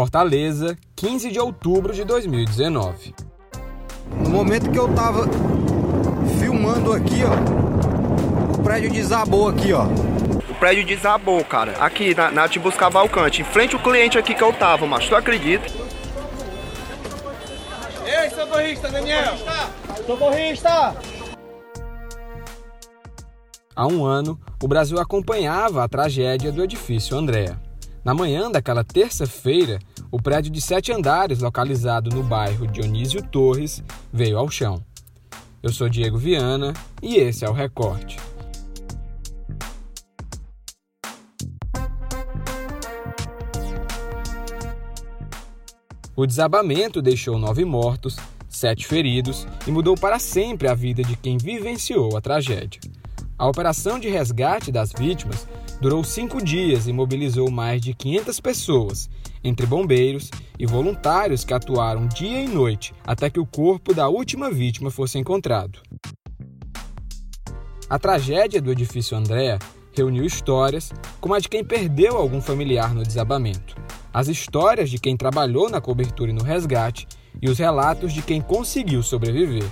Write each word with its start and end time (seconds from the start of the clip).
Fortaleza, 0.00 0.78
15 0.96 1.30
de 1.30 1.38
outubro 1.38 1.92
de 1.92 2.04
2019. 2.04 3.14
No 4.24 4.30
momento 4.30 4.70
que 4.70 4.78
eu 4.78 4.88
tava 4.94 5.26
filmando 6.38 6.94
aqui, 6.94 7.20
ó, 7.22 8.58
o 8.58 8.62
prédio 8.62 8.90
desabou 8.90 9.48
aqui, 9.48 9.74
ó. 9.74 9.84
O 10.48 10.54
prédio 10.54 10.86
desabou, 10.86 11.44
cara. 11.44 11.72
Aqui 11.72 12.14
na, 12.14 12.30
na 12.30 12.48
Tibus 12.48 12.76
Cavalcante, 12.76 13.42
em 13.42 13.44
frente 13.44 13.76
ao 13.76 13.82
cliente 13.82 14.16
aqui 14.16 14.34
que 14.34 14.42
eu 14.42 14.54
tava, 14.54 14.86
mas 14.86 15.06
tu 15.06 15.14
acredita? 15.14 15.66
Ei, 18.06 18.30
socorrista, 18.30 18.88
Daniel! 18.88 19.36
Socorrista! 20.06 20.96
Há 23.76 23.86
um 23.86 24.06
ano, 24.06 24.40
o 24.62 24.66
Brasil 24.66 24.98
acompanhava 24.98 25.84
a 25.84 25.88
tragédia 25.88 26.50
do 26.50 26.64
edifício 26.64 27.14
Andréa. 27.18 27.60
Na 28.02 28.14
manhã 28.14 28.50
daquela 28.50 28.82
terça-feira, 28.82 29.78
o 30.10 30.20
prédio 30.20 30.50
de 30.50 30.60
sete 30.60 30.92
andares, 30.92 31.40
localizado 31.40 32.10
no 32.10 32.22
bairro 32.22 32.66
Dionísio 32.66 33.22
Torres, 33.22 33.82
veio 34.12 34.38
ao 34.38 34.50
chão. 34.50 34.82
Eu 35.62 35.72
sou 35.72 35.88
Diego 35.88 36.18
Viana 36.18 36.72
e 37.00 37.16
esse 37.16 37.44
é 37.44 37.48
o 37.48 37.52
Recorte. 37.52 38.18
O 46.16 46.26
desabamento 46.26 47.00
deixou 47.00 47.38
nove 47.38 47.64
mortos, 47.64 48.16
sete 48.48 48.86
feridos 48.86 49.46
e 49.66 49.70
mudou 49.70 49.94
para 49.94 50.18
sempre 50.18 50.68
a 50.68 50.74
vida 50.74 51.02
de 51.02 51.16
quem 51.16 51.38
vivenciou 51.38 52.16
a 52.16 52.20
tragédia. 52.20 52.80
A 53.38 53.46
operação 53.46 53.98
de 53.98 54.08
resgate 54.08 54.70
das 54.70 54.92
vítimas 54.92 55.46
durou 55.80 56.04
cinco 56.04 56.42
dias 56.42 56.86
e 56.86 56.92
mobilizou 56.92 57.50
mais 57.50 57.80
de 57.80 57.94
500 57.94 58.40
pessoas, 58.40 59.10
entre 59.42 59.66
bombeiros 59.66 60.30
e 60.58 60.66
voluntários 60.66 61.44
que 61.44 61.54
atuaram 61.54 62.06
dia 62.06 62.42
e 62.42 62.48
noite 62.48 62.92
até 63.04 63.30
que 63.30 63.40
o 63.40 63.46
corpo 63.46 63.94
da 63.94 64.08
última 64.08 64.50
vítima 64.50 64.90
fosse 64.90 65.18
encontrado. 65.18 65.80
A 67.88 67.98
tragédia 67.98 68.60
do 68.60 68.70
edifício 68.70 69.16
Andréa 69.16 69.58
reuniu 69.92 70.24
histórias 70.24 70.92
como 71.20 71.34
a 71.34 71.38
de 71.38 71.48
quem 71.48 71.64
perdeu 71.64 72.16
algum 72.16 72.40
familiar 72.40 72.94
no 72.94 73.02
desabamento, 73.02 73.74
as 74.12 74.28
histórias 74.28 74.90
de 74.90 74.98
quem 74.98 75.16
trabalhou 75.16 75.68
na 75.68 75.80
cobertura 75.80 76.30
e 76.30 76.34
no 76.34 76.44
resgate 76.44 77.08
e 77.40 77.48
os 77.48 77.58
relatos 77.58 78.12
de 78.12 78.22
quem 78.22 78.40
conseguiu 78.40 79.02
sobreviver. 79.02 79.70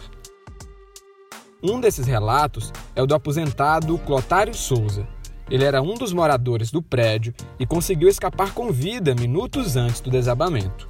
Um 1.62 1.80
desses 1.80 2.06
relatos 2.06 2.72
é 2.94 3.02
o 3.02 3.06
do 3.06 3.14
aposentado 3.14 3.98
Clotário 3.98 4.55
Souza. 4.55 5.06
Ele 5.50 5.64
era 5.64 5.80
um 5.80 5.94
dos 5.94 6.12
moradores 6.12 6.70
do 6.70 6.82
prédio 6.82 7.34
e 7.58 7.66
conseguiu 7.66 8.08
escapar 8.08 8.52
com 8.52 8.70
vida 8.70 9.14
minutos 9.14 9.77
antes 9.77 10.00
do 10.00 10.10
desabamento. 10.10 10.88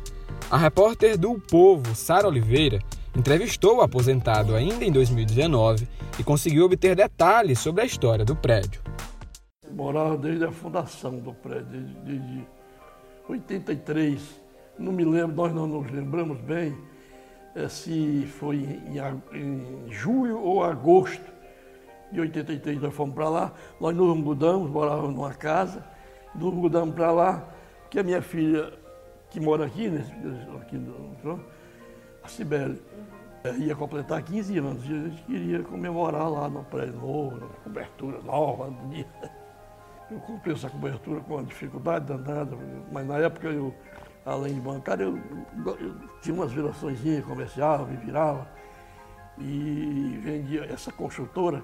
A 0.50 0.56
repórter 0.56 1.16
do 1.16 1.38
Povo, 1.38 1.94
Sara 1.94 2.26
Oliveira, 2.26 2.78
entrevistou 3.16 3.76
o 3.76 3.80
aposentado 3.80 4.54
ainda 4.54 4.84
em 4.84 4.90
2019 4.90 5.86
e 6.18 6.24
conseguiu 6.24 6.64
obter 6.64 6.96
detalhes 6.96 7.58
sobre 7.58 7.82
a 7.82 7.84
história 7.84 8.24
do 8.24 8.34
prédio. 8.34 8.80
Morava 9.70 10.16
desde 10.16 10.44
a 10.44 10.50
fundação 10.50 11.18
do 11.18 11.32
prédio, 11.34 11.64
desde 12.04 12.46
83. 13.28 14.20
Não 14.78 14.92
me 14.92 15.04
lembro, 15.04 15.36
nós 15.36 15.52
não 15.52 15.66
nos 15.66 15.90
lembramos 15.90 16.40
bem 16.40 16.76
é, 17.54 17.68
se 17.68 18.26
foi 18.38 18.56
em, 18.56 18.98
em, 19.32 19.90
julho 19.90 20.40
ou 20.40 20.62
agosto 20.62 21.37
de 22.10 22.20
83 22.20 22.80
nós 22.80 22.94
fomos 22.94 23.14
para 23.14 23.28
lá, 23.28 23.52
nós 23.80 23.94
nos 23.94 24.16
mudamos, 24.16 24.70
morávamos 24.70 25.14
numa 25.14 25.34
casa, 25.34 25.84
nos 26.34 26.52
mudamos 26.54 26.94
para 26.94 27.10
lá, 27.10 27.48
que 27.90 27.98
a 27.98 28.02
minha 28.02 28.22
filha, 28.22 28.72
que 29.30 29.40
mora 29.40 29.66
aqui, 29.66 29.88
né, 29.88 30.04
aqui 30.60 30.76
no, 30.76 31.40
a 32.22 32.28
Sibeli, 32.28 32.82
é, 33.44 33.52
ia 33.52 33.74
completar 33.74 34.22
15 34.22 34.58
anos 34.58 34.84
e 34.84 34.92
a 34.92 35.08
gente 35.08 35.22
queria 35.22 35.62
comemorar 35.62 36.30
lá 36.30 36.48
no 36.48 36.64
prédio 36.64 36.96
novo, 36.96 37.48
cobertura 37.62 38.20
nova. 38.22 38.72
Eu 40.10 40.18
comprei 40.20 40.54
essa 40.54 40.68
cobertura 40.68 41.20
com 41.20 41.34
uma 41.34 41.44
dificuldade 41.44 42.06
danada, 42.06 42.56
mas 42.90 43.06
na 43.06 43.18
época 43.18 43.48
eu 43.48 43.72
além 44.28 44.54
de 44.54 44.60
bancário, 44.60 45.18
eu, 45.64 45.78
eu 45.78 45.94
tinha 46.20 46.34
umas 46.34 46.52
virações 46.52 46.98
comercial, 47.24 47.86
me 47.86 47.96
virava 47.96 48.46
e 49.38 50.20
vendia 50.22 50.66
essa 50.66 50.92
construtora, 50.92 51.62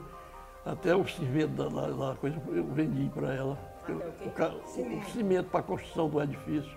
até 0.64 0.96
o 0.96 1.06
cimento 1.06 1.48
da, 1.48 1.68
da, 1.68 1.90
da 1.90 2.14
coisa 2.16 2.40
eu 2.48 2.64
vendi 2.64 3.10
para 3.14 3.34
ela. 3.34 3.58
Eu, 3.86 3.96
o, 3.96 4.98
o, 4.98 5.04
cimento 5.10 5.50
para 5.50 5.60
a 5.60 5.62
construção 5.62 6.08
do 6.08 6.22
edifício. 6.22 6.76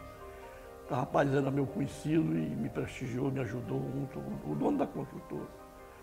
O 0.89 0.93
rapaz 0.93 1.33
era 1.33 1.49
meu 1.51 1.65
conhecido 1.65 2.37
e 2.37 2.49
me 2.49 2.69
prestigiou, 2.69 3.31
me 3.31 3.39
ajudou 3.41 3.79
muito, 3.79 4.19
o 4.19 4.55
dono 4.55 4.77
da 4.77 4.87
construtora. 4.87 5.47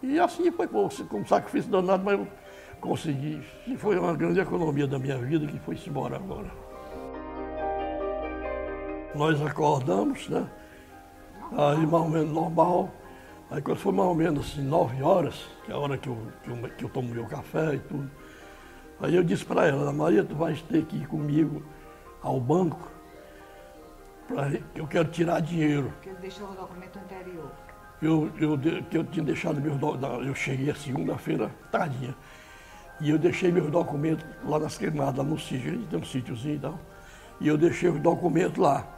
E 0.02 0.18
assim 0.18 0.50
foi 0.50 0.66
com 0.68 1.24
sacrifício 1.24 1.70
danado, 1.70 2.04
mas 2.04 2.18
eu 2.18 2.28
consegui. 2.80 3.42
E 3.66 3.76
foi 3.76 3.98
uma 3.98 4.14
grande 4.14 4.40
economia 4.40 4.86
da 4.86 4.98
minha 4.98 5.16
vida 5.16 5.46
que 5.46 5.58
foi-se 5.60 5.88
embora 5.88 6.16
agora. 6.16 6.50
Nós 9.14 9.40
acordamos, 9.40 10.28
né? 10.28 10.46
Aí 11.52 11.86
mais 11.86 12.02
ou 12.04 12.08
menos 12.08 12.32
normal. 12.32 12.90
Aí 13.50 13.60
quando 13.60 13.78
foi 13.78 13.92
mais 13.92 14.08
ou 14.08 14.14
menos 14.14 14.46
assim, 14.46 14.62
nove 14.62 15.02
horas, 15.02 15.46
que 15.64 15.70
é 15.70 15.74
a 15.74 15.78
hora 15.78 15.98
que 15.98 16.08
eu, 16.08 16.18
que 16.42 16.50
eu, 16.50 16.70
que 16.70 16.84
eu 16.84 16.88
tomo 16.88 17.14
meu 17.14 17.26
café 17.26 17.74
e 17.74 17.78
tudo. 17.78 18.10
Aí 19.00 19.14
eu 19.14 19.22
disse 19.22 19.44
para 19.44 19.66
ela, 19.66 19.92
Maria, 19.92 20.24
tu 20.24 20.34
vais 20.34 20.60
ter 20.62 20.84
que 20.84 20.96
ir 20.96 21.06
comigo 21.06 21.62
ao 22.22 22.40
banco, 22.40 22.90
pra, 24.26 24.50
que 24.50 24.80
eu 24.80 24.86
quero 24.86 25.08
tirar 25.08 25.40
dinheiro. 25.40 25.90
Porque 25.94 26.08
ele 26.08 26.18
deixou 26.18 26.48
o 26.50 26.54
documento 26.54 26.98
anterior. 26.98 27.50
Eu, 28.00 28.30
eu, 28.38 28.58
que 28.90 28.98
eu 28.98 29.04
tinha 29.04 29.24
deixado 29.24 29.60
meus 29.60 29.78
documentos, 29.78 30.26
eu 30.26 30.34
cheguei 30.34 30.70
a 30.70 30.74
segunda-feira, 30.74 31.50
tardinha, 31.70 32.14
e 33.00 33.10
eu 33.10 33.18
deixei 33.18 33.52
meus 33.52 33.70
documentos 33.70 34.24
lá 34.44 34.58
nas 34.58 34.76
queimadas, 34.76 35.24
no 35.24 35.38
sítio, 35.38 35.70
a 35.70 35.74
gente 35.74 35.86
tem 35.86 35.98
um 35.98 36.04
sítiozinho 36.04 36.56
e 36.56 36.58
tal, 36.58 36.78
e 37.40 37.48
eu 37.48 37.56
deixei 37.56 37.88
os 37.88 38.00
documentos 38.00 38.58
lá 38.58 38.94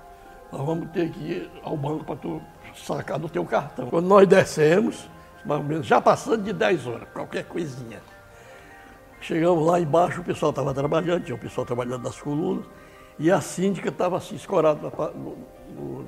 nós 0.53 0.65
vamos 0.65 0.91
ter 0.91 1.11
que 1.11 1.21
ir 1.21 1.51
ao 1.63 1.77
banco 1.77 2.05
para 2.05 2.17
tu 2.17 2.41
sacar 2.77 3.19
do 3.19 3.29
teu 3.29 3.45
cartão. 3.45 3.89
Quando 3.89 4.07
nós 4.07 4.27
descemos, 4.27 5.09
mais 5.45 5.61
ou 5.61 5.67
menos, 5.67 5.87
já 5.87 6.01
passando 6.01 6.43
de 6.43 6.53
10 6.53 6.87
horas, 6.87 7.09
qualquer 7.13 7.45
coisinha. 7.45 8.01
Chegamos 9.21 9.67
lá 9.67 9.81
embaixo, 9.81 10.21
o 10.21 10.25
pessoal 10.25 10.51
estava 10.51 10.75
trabalhando, 10.75 11.25
tinha 11.25 11.35
o 11.35 11.39
pessoal 11.39 11.67
trabalhando 11.67 12.03
nas 12.03 12.21
colunas, 12.21 12.65
e 13.19 13.31
a 13.31 13.41
síndica 13.41 13.89
estava 13.89 14.17
assim, 14.17 14.37
escorada 14.37 14.81
na, 14.83 15.09
no, 15.11 15.39
no, 15.75 16.07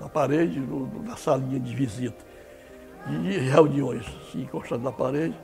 na 0.00 0.08
parede, 0.08 0.58
no, 0.58 1.02
na 1.02 1.16
salinha 1.16 1.60
de 1.60 1.74
visita, 1.74 2.24
de 3.06 3.38
reuniões, 3.38 4.06
assim, 4.22 4.42
encostado 4.42 4.82
na 4.82 4.92
parede. 4.92 5.36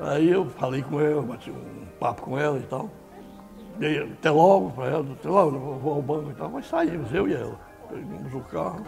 Aí 0.00 0.30
eu 0.30 0.46
falei 0.50 0.82
com 0.82 1.00
ela, 1.00 1.22
bati 1.22 1.50
um 1.50 1.86
papo 1.98 2.22
com 2.22 2.38
ela 2.38 2.58
e 2.58 2.62
tal. 2.62 2.90
Até 4.12 4.30
logo 4.30 4.70
para 4.70 4.86
ela, 4.86 5.12
até 5.12 5.28
logo, 5.28 5.58
vou 5.78 5.94
ao 5.94 6.02
banco 6.02 6.30
e 6.30 6.34
tal, 6.34 6.48
mas 6.48 6.66
saímos, 6.66 7.12
eu 7.12 7.28
e 7.28 7.34
ela. 7.34 7.67
Pegamos 7.88 8.34
o 8.34 8.40
carro. 8.40 8.84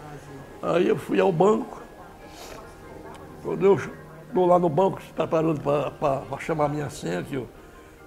Aí 0.61 0.87
eu 0.87 0.97
fui 0.97 1.19
ao 1.19 1.31
banco. 1.31 1.81
Quando 3.43 3.65
eu 3.65 3.75
estou 3.75 4.45
lá 4.45 4.59
no 4.59 4.69
banco, 4.69 5.01
preparando 5.15 5.59
para 5.59 6.37
chamar 6.39 6.69
minha 6.69 6.89
senha, 6.89 7.23
que 7.23 7.35
eu 7.35 7.49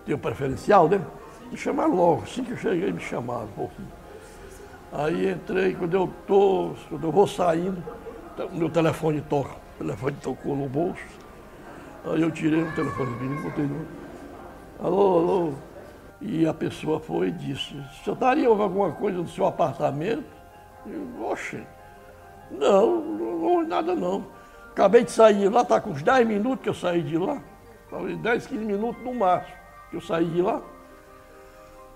tenho 0.06 0.18
preferencial, 0.18 0.88
né? 0.88 1.04
Me 1.50 1.56
chamaram 1.56 1.94
logo, 1.94 2.22
assim 2.22 2.44
que 2.44 2.52
eu 2.52 2.56
cheguei, 2.56 2.92
me 2.92 3.00
chamaram 3.00 3.44
um 3.44 3.48
pouquinho. 3.48 3.92
Aí 4.92 5.32
entrei, 5.32 5.74
quando 5.74 5.94
eu 5.94 6.08
tô, 6.26 6.70
quando 6.88 7.04
eu 7.04 7.12
vou 7.12 7.26
saindo, 7.26 7.82
meu 8.52 8.70
telefone 8.70 9.20
toca, 9.22 9.56
o 9.74 9.78
telefone 9.78 10.16
tocou 10.22 10.56
no 10.56 10.68
bolso. 10.68 11.02
Aí 12.04 12.22
eu 12.22 12.30
tirei 12.30 12.62
o 12.62 12.72
telefone 12.72 13.10
e 13.20 13.42
botei 13.42 13.64
no. 13.64 13.86
Alô, 14.78 15.18
alô, 15.18 15.52
e 16.20 16.46
a 16.46 16.54
pessoa 16.54 17.00
foi 17.00 17.28
e 17.28 17.32
disse, 17.32 17.74
você 18.02 18.12
estaria 18.12 18.46
alguma 18.46 18.92
coisa 18.92 19.18
no 19.18 19.28
seu 19.28 19.46
apartamento? 19.46 20.43
Eu, 20.86 21.24
oxe, 21.24 21.62
não, 22.50 23.00
não, 23.00 23.66
nada 23.66 23.94
não. 23.94 24.26
Acabei 24.70 25.04
de 25.04 25.10
sair 25.10 25.48
lá, 25.48 25.62
está 25.62 25.80
com 25.80 25.90
uns 25.90 26.02
10 26.02 26.26
minutos 26.26 26.62
que 26.62 26.68
eu 26.68 26.74
saí 26.74 27.02
de 27.02 27.16
lá. 27.16 27.40
Talvez 27.88 28.18
10, 28.18 28.46
15 28.46 28.64
minutos 28.64 29.02
no 29.02 29.14
máximo 29.14 29.56
que 29.90 29.96
eu 29.96 30.00
saí 30.00 30.26
de 30.26 30.42
lá. 30.42 30.60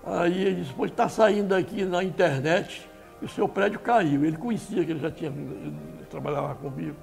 Aí 0.05 0.43
ele 0.45 0.61
disse, 0.61 0.73
pois 0.75 0.89
está 0.89 1.09
saindo 1.09 1.53
aqui 1.53 1.83
na 1.83 2.03
internet 2.03 2.89
e 3.21 3.25
o 3.25 3.29
seu 3.29 3.47
prédio 3.47 3.79
caiu. 3.79 4.23
Ele 4.23 4.37
conhecia 4.37 4.83
que 4.83 4.91
ele 4.91 4.99
já 4.99 5.11
tinha, 5.11 5.29
ele 5.29 5.75
trabalhava 6.09 6.55
comigo. 6.55 6.95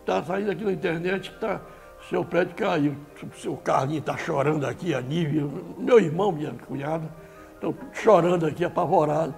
Está 0.00 0.22
saindo 0.22 0.50
aqui 0.50 0.64
na 0.64 0.72
internet 0.72 1.30
que 1.30 1.36
está 1.36 1.60
seu 2.08 2.24
prédio 2.24 2.54
caiu, 2.54 2.96
o 3.22 3.40
seu 3.40 3.56
Carlinho 3.56 4.00
está 4.00 4.16
chorando 4.16 4.66
aqui, 4.66 4.94
a 4.94 5.00
Nívia, 5.00 5.48
meu 5.78 5.98
irmão, 5.98 6.30
minha 6.30 6.52
cunhada, 6.52 7.08
estão 7.54 7.74
chorando 7.92 8.46
aqui, 8.46 8.64
apavorados. 8.64 9.34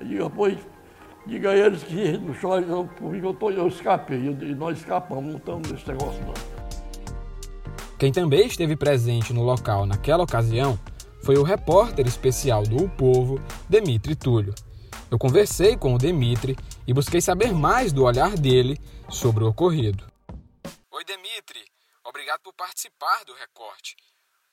Eu 0.00 0.06
digo, 0.06 0.30
pois, 0.30 0.58
diga 1.26 1.50
a 1.50 1.56
eles 1.56 1.82
que 1.82 2.16
não 2.16 2.34
chorem 2.34 2.66
não, 2.66 2.86
por 2.86 3.12
mim 3.12 3.20
eu, 3.22 3.34
tô, 3.34 3.50
eu 3.50 3.68
escapei, 3.68 4.18
e 4.18 4.54
nós 4.54 4.78
escapamos, 4.78 5.30
não 5.30 5.38
estamos 5.38 5.70
nesse 5.70 5.86
negócio 5.88 6.20
não. 6.24 6.34
Quem 7.98 8.10
também 8.10 8.46
esteve 8.46 8.76
presente 8.76 9.34
no 9.34 9.42
local 9.42 9.84
naquela 9.84 10.24
ocasião 10.24 10.78
foi 11.22 11.36
o 11.36 11.42
repórter 11.42 12.06
especial 12.06 12.62
do 12.62 12.84
o 12.84 12.88
Povo, 12.88 13.38
Demitri 13.68 14.16
Túlio. 14.16 14.54
Eu 15.10 15.18
conversei 15.18 15.76
com 15.76 15.94
o 15.94 15.98
Demitri 15.98 16.56
e 16.86 16.94
busquei 16.94 17.20
saber 17.20 17.52
mais 17.52 17.92
do 17.92 18.04
olhar 18.04 18.34
dele 18.36 18.78
sobre 19.10 19.44
o 19.44 19.48
ocorrido. 19.48 20.06
Oi, 20.90 21.04
Demitri. 21.04 21.60
Obrigado 22.02 22.40
por 22.40 22.54
participar 22.54 23.22
do 23.26 23.34
recorte. 23.34 23.96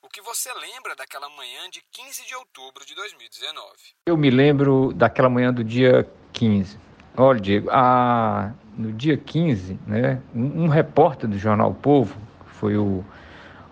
O 0.07 0.09
que 0.09 0.21
você 0.21 0.50
lembra 0.54 0.95
daquela 0.95 1.27
manhã 1.27 1.69
de 1.69 1.81
15 1.92 2.25
de 2.25 2.33
outubro 2.33 2.86
de 2.86 2.95
2019? 2.95 3.59
Eu 4.06 4.15
me 4.15 4.30
lembro 4.30 4.94
daquela 4.94 5.27
manhã 5.27 5.54
do 5.54 5.65
dia 5.65 6.09
15. 6.31 6.80
Olha, 7.18 7.42
Diego, 7.42 7.69
a, 7.69 8.54
no 8.77 8.94
dia 8.94 9.18
15, 9.18 9.77
né, 9.86 10.21
um, 10.33 10.69
repórter 10.69 11.30
do 11.30 11.38
jornal 11.38 11.71
o 11.71 11.75
Povo, 11.75 12.18
foi 12.45 12.77
o, 12.77 13.04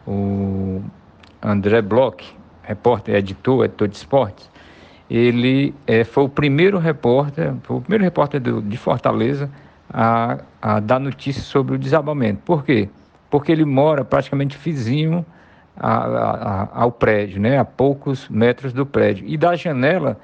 o 0.06 0.84
André 1.42 1.82
Bloch, 1.82 2.38
repórter, 2.64 3.16
editor, 3.16 3.64
editor 3.64 3.88
de 3.88 3.96
esportes, 3.96 4.52
ele 5.10 5.74
é, 5.88 6.04
foi 6.04 6.26
o 6.26 6.30
primeiro 6.30 6.78
repórter, 6.78 7.56
o 7.70 7.80
primeiro 7.80 8.04
repórter 8.04 8.42
do, 8.42 8.62
de 8.62 8.76
Fortaleza 8.76 9.50
a, 9.90 10.40
a 10.62 10.82
dar 10.82 11.00
notícias 11.00 11.46
sobre 11.46 11.76
o 11.76 11.80
desabamento. 11.80 12.42
Por 12.44 12.66
quê? 12.66 12.90
Porque 13.30 13.54
ele 13.54 13.64
mora 13.64 14.04
praticamente 14.04 14.58
vizinho 14.58 15.26
a, 15.78 15.98
a, 15.98 16.82
ao 16.82 16.92
prédio, 16.92 17.40
né, 17.42 17.58
a 17.58 17.66
poucos 17.66 18.30
metros 18.30 18.74
do 18.74 18.86
prédio. 18.86 19.26
E 19.28 19.38
da 19.38 19.56
janela 19.56 20.20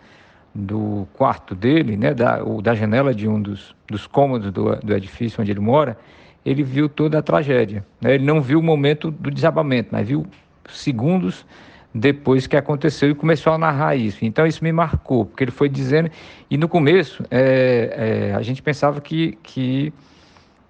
do 0.53 1.07
quarto 1.13 1.55
dele, 1.55 1.95
né, 1.95 2.13
da, 2.13 2.43
ou 2.43 2.61
da 2.61 2.75
janela 2.75 3.13
de 3.13 3.27
um 3.27 3.41
dos, 3.41 3.75
dos 3.87 4.05
cômodos 4.07 4.51
do, 4.51 4.75
do 4.77 4.93
edifício 4.93 5.41
onde 5.41 5.51
ele 5.51 5.59
mora, 5.59 5.97
ele 6.45 6.63
viu 6.63 6.89
toda 6.89 7.19
a 7.19 7.21
tragédia. 7.21 7.85
Né? 7.99 8.15
Ele 8.15 8.25
não 8.25 8.41
viu 8.41 8.59
o 8.59 8.63
momento 8.63 9.11
do 9.11 9.31
desabamento, 9.31 9.89
mas 9.91 10.07
viu 10.07 10.25
segundos 10.69 11.45
depois 11.93 12.47
que 12.47 12.55
aconteceu 12.55 13.09
e 13.09 13.15
começou 13.15 13.53
a 13.53 13.57
narrar 13.57 13.95
isso. 13.95 14.23
Então 14.23 14.47
isso 14.47 14.63
me 14.63 14.71
marcou, 14.71 15.25
porque 15.25 15.43
ele 15.43 15.51
foi 15.51 15.69
dizendo. 15.69 16.09
E 16.49 16.57
no 16.57 16.67
começo 16.67 17.23
é, 17.29 18.29
é, 18.31 18.35
a 18.35 18.41
gente 18.41 18.61
pensava 18.61 19.01
que, 19.01 19.37
que 19.43 19.93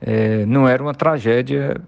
é, 0.02 0.46
não 0.46 0.68
era 0.68 0.82
uma 0.82 0.94
tragédia 0.94 1.80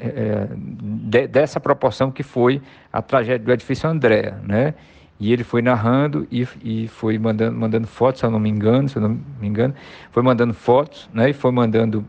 é, 0.00 0.06
é, 0.06 0.48
de, 0.50 1.26
dessa 1.26 1.60
proporção 1.60 2.10
que 2.10 2.22
foi 2.22 2.60
a 2.92 3.00
tragédia 3.00 3.44
do 3.44 3.52
edifício 3.52 3.88
Andréa, 3.88 4.40
né? 4.42 4.74
E 5.18 5.32
ele 5.32 5.44
foi 5.44 5.62
narrando 5.62 6.26
e, 6.30 6.46
e 6.62 6.88
foi 6.88 7.18
mandando, 7.18 7.56
mandando 7.56 7.86
fotos, 7.86 8.20
se 8.20 8.26
eu 8.26 8.30
não 8.30 8.40
me 8.40 8.50
engano, 8.50 8.88
se 8.88 8.96
eu 8.96 9.02
não 9.02 9.10
me 9.40 9.46
engano, 9.46 9.74
foi 10.10 10.22
mandando 10.22 10.52
fotos, 10.52 11.08
né? 11.12 11.30
E 11.30 11.32
foi 11.32 11.52
mandando 11.52 12.04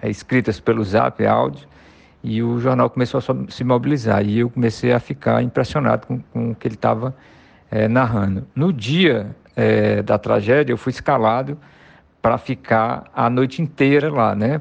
é, 0.00 0.10
escritas 0.10 0.60
pelo 0.60 0.84
Zap, 0.84 1.24
áudio, 1.26 1.66
e 2.22 2.42
o 2.42 2.58
jornal 2.60 2.90
começou 2.90 3.18
a 3.18 3.50
se 3.50 3.64
mobilizar. 3.64 4.24
E 4.24 4.38
eu 4.38 4.50
comecei 4.50 4.92
a 4.92 5.00
ficar 5.00 5.42
impressionado 5.42 6.06
com, 6.06 6.20
com 6.20 6.50
o 6.50 6.54
que 6.54 6.68
ele 6.68 6.74
estava 6.74 7.14
é, 7.70 7.88
narrando. 7.88 8.46
No 8.54 8.72
dia 8.72 9.34
é, 9.56 10.02
da 10.02 10.18
tragédia, 10.18 10.72
eu 10.72 10.76
fui 10.76 10.90
escalado 10.90 11.58
para 12.20 12.38
ficar 12.38 13.10
a 13.14 13.28
noite 13.28 13.60
inteira 13.60 14.10
lá, 14.10 14.34
né? 14.34 14.60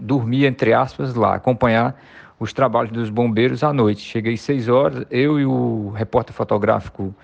Dormir, 0.00 0.46
entre 0.46 0.72
aspas, 0.72 1.14
lá, 1.14 1.34
acompanhar 1.34 2.00
os 2.38 2.52
trabalhos 2.52 2.90
dos 2.90 3.10
bombeiros 3.10 3.62
à 3.62 3.72
noite. 3.72 4.00
Cheguei 4.00 4.36
seis 4.36 4.68
horas, 4.68 5.04
eu 5.10 5.38
e 5.38 5.44
o 5.44 5.90
repórter 5.90 6.34
fotográfico 6.34 7.14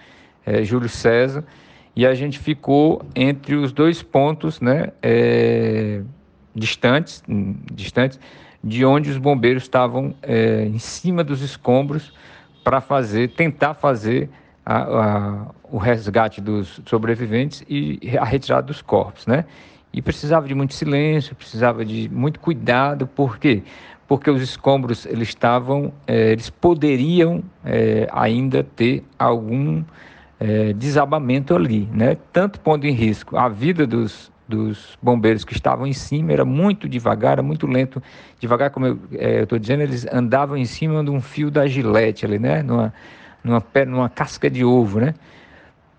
é, 0.45 0.63
Júlio 0.63 0.89
César, 0.89 1.45
e 1.95 2.07
a 2.07 2.15
gente 2.15 2.39
ficou 2.39 3.03
entre 3.15 3.55
os 3.55 3.73
dois 3.73 4.03
pontos, 4.03 4.61
né, 4.61 4.93
é, 5.03 6.03
distantes, 6.55 7.23
distantes, 7.73 8.21
de 8.63 8.85
onde 8.85 9.11
os 9.11 9.17
bombeiros 9.17 9.63
estavam 9.63 10.15
é, 10.23 10.65
em 10.65 10.79
cima 10.79 11.25
dos 11.25 11.41
escombros 11.41 12.13
para 12.63 12.81
fazer, 12.81 13.31
tentar 13.31 13.75
fazer 13.75 14.29
a, 14.65 14.83
a, 14.83 15.47
o 15.71 15.79
resgate 15.79 16.41
dos 16.41 16.81
sobreviventes 16.85 17.65
e 17.69 18.01
a 18.19 18.25
retirada 18.25 18.67
dos 18.67 18.83
corpos, 18.83 19.27
né? 19.27 19.45
E 19.97 20.03
precisava 20.03 20.47
de 20.47 20.55
muito 20.55 20.75
silêncio, 20.75 21.35
precisava 21.35 21.83
de 21.83 22.07
muito 22.11 22.39
cuidado, 22.39 23.07
por 23.07 23.39
quê? 23.39 23.63
Porque 24.07 24.31
os 24.31 24.43
escombros 24.43 25.07
eles 25.07 25.29
estavam, 25.29 25.91
é, 26.07 26.33
eles 26.33 26.51
poderiam 26.51 27.43
é, 27.65 28.07
ainda 28.13 28.63
ter 28.63 29.03
algum 29.19 29.83
é, 30.39 30.75
desabamento 30.75 31.57
ali, 31.57 31.89
né? 31.91 32.19
Tanto 32.31 32.61
pondo 32.61 32.87
em 32.87 32.93
risco 32.93 33.39
a 33.39 33.49
vida 33.49 33.87
dos, 33.87 34.31
dos 34.47 34.99
bombeiros 35.01 35.47
que 35.47 35.55
estavam 35.55 35.87
em 35.87 35.95
cima, 35.95 36.31
era 36.31 36.45
muito 36.45 36.87
devagar, 36.91 37.33
era 37.33 37.43
muito 37.43 37.67
lento, 37.67 38.03
devagar, 38.39 38.69
como 38.69 38.87
eu 38.87 38.99
estou 39.45 39.59
dizendo, 39.59 39.83
eles 39.83 40.07
andavam 40.13 40.59
em 40.59 40.67
cima 40.67 41.03
de 41.03 41.11
um 41.11 41.23
fio 41.23 41.51
da 41.51 41.67
gilete 41.67 42.27
ali, 42.27 42.39
né? 42.39 42.63
Numa, 42.63 42.93
numa, 43.43 43.65
numa 43.87 44.09
casca 44.11 44.51
de 44.51 44.63
ovo, 44.63 45.01
né? 45.01 45.15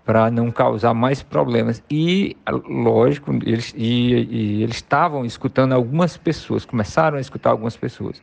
Para 0.07 0.31
não 0.31 0.50
causar 0.50 0.94
mais 0.94 1.21
problemas. 1.21 1.83
E, 1.92 2.38
lógico, 2.50 3.33
eles, 3.45 3.74
e, 3.75 4.13
e 4.13 4.63
eles 4.63 4.77
estavam 4.77 5.25
escutando 5.25 5.74
algumas 5.74 6.15
pessoas, 6.15 6.63
começaram 6.63 7.18
a 7.18 7.21
escutar 7.21 7.50
algumas 7.50 7.75
pessoas. 7.75 8.21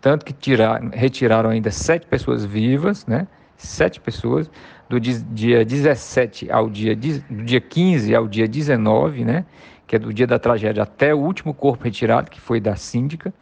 Tanto 0.00 0.24
que 0.24 0.32
tiraram, 0.32 0.88
retiraram 0.90 1.50
ainda 1.50 1.70
sete 1.70 2.06
pessoas 2.06 2.46
vivas, 2.46 3.06
né? 3.06 3.28
Sete 3.58 4.00
pessoas, 4.00 4.50
do 4.88 4.98
dia 4.98 5.62
17 5.66 6.50
ao 6.50 6.70
dia, 6.70 6.96
do 6.96 7.44
dia 7.44 7.60
15 7.60 8.14
ao 8.14 8.26
dia 8.26 8.48
19, 8.48 9.22
né? 9.22 9.44
Que 9.86 9.96
é 9.96 9.98
do 9.98 10.14
dia 10.14 10.26
da 10.26 10.38
tragédia 10.38 10.82
até 10.82 11.14
o 11.14 11.18
último 11.18 11.52
corpo 11.52 11.84
retirado, 11.84 12.30
que 12.30 12.40
foi 12.40 12.58
da 12.58 12.74
síndica, 12.74 13.34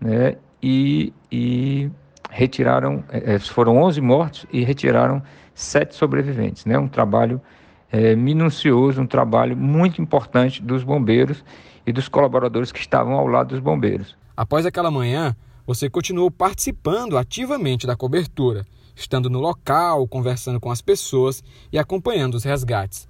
né? 0.00 0.34
E, 0.60 1.12
e 1.30 1.92
retiraram, 2.28 3.02
é, 3.08 3.38
foram 3.38 3.76
11 3.78 4.00
mortos 4.00 4.46
e 4.52 4.62
retiraram 4.64 5.22
sete 5.54 5.94
sobreviventes. 5.94 6.64
Né? 6.64 6.78
Um 6.78 6.88
trabalho 6.88 7.40
é, 7.90 8.14
minucioso, 8.14 9.00
um 9.00 9.06
trabalho 9.06 9.56
muito 9.56 10.00
importante 10.00 10.62
dos 10.62 10.84
bombeiros 10.84 11.44
e 11.86 11.92
dos 11.92 12.08
colaboradores 12.08 12.70
que 12.70 12.78
estavam 12.78 13.14
ao 13.14 13.26
lado 13.26 13.48
dos 13.48 13.60
bombeiros. 13.60 14.16
Após 14.36 14.66
aquela 14.66 14.90
manhã, 14.90 15.34
você 15.66 15.90
continuou 15.90 16.30
participando 16.30 17.18
ativamente 17.18 17.86
da 17.86 17.96
cobertura, 17.96 18.64
estando 18.94 19.28
no 19.28 19.40
local, 19.40 20.06
conversando 20.06 20.60
com 20.60 20.70
as 20.70 20.80
pessoas 20.80 21.42
e 21.72 21.78
acompanhando 21.78 22.34
os 22.34 22.44
resgates. 22.44 23.08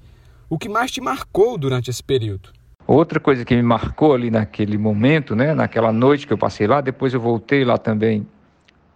O 0.49 0.59
que 0.59 0.69
mais 0.69 0.91
te 0.91 1.01
marcou 1.01 1.59
durante 1.59 1.91
esse 1.91 2.03
período? 2.03 2.51
Outra 2.87 3.21
coisa 3.21 3.45
que 3.45 3.55
me 3.55 3.63
marcou 3.63 4.15
ali 4.15 4.31
naquele 4.31 4.79
momento, 4.79 5.37
né, 5.37 5.53
naquela 5.53 5.93
noite 5.93 6.27
que 6.27 6.33
eu 6.33 6.39
passei 6.39 6.67
lá, 6.67 6.81
depois 6.81 7.13
eu 7.13 7.21
voltei 7.21 7.63
lá 7.63 7.77
também. 7.77 8.27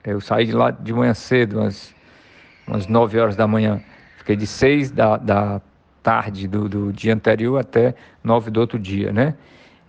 Eu 0.04 0.20
saí 0.20 0.46
de 0.46 0.52
lá 0.52 0.70
de 0.70 0.92
manhã 0.92 1.14
cedo, 1.14 1.60
umas 1.60 1.94
umas 2.66 2.86
9 2.86 3.18
horas 3.18 3.36
da 3.36 3.46
manhã. 3.46 3.80
Fiquei 4.18 4.36
de 4.36 4.46
6 4.46 4.90
da, 4.90 5.16
da 5.16 5.60
tarde 6.02 6.46
do, 6.46 6.68
do 6.68 6.92
dia 6.92 7.14
anterior 7.14 7.58
até 7.58 7.94
9 8.22 8.50
do 8.50 8.60
outro 8.60 8.78
dia, 8.78 9.12
né? 9.12 9.34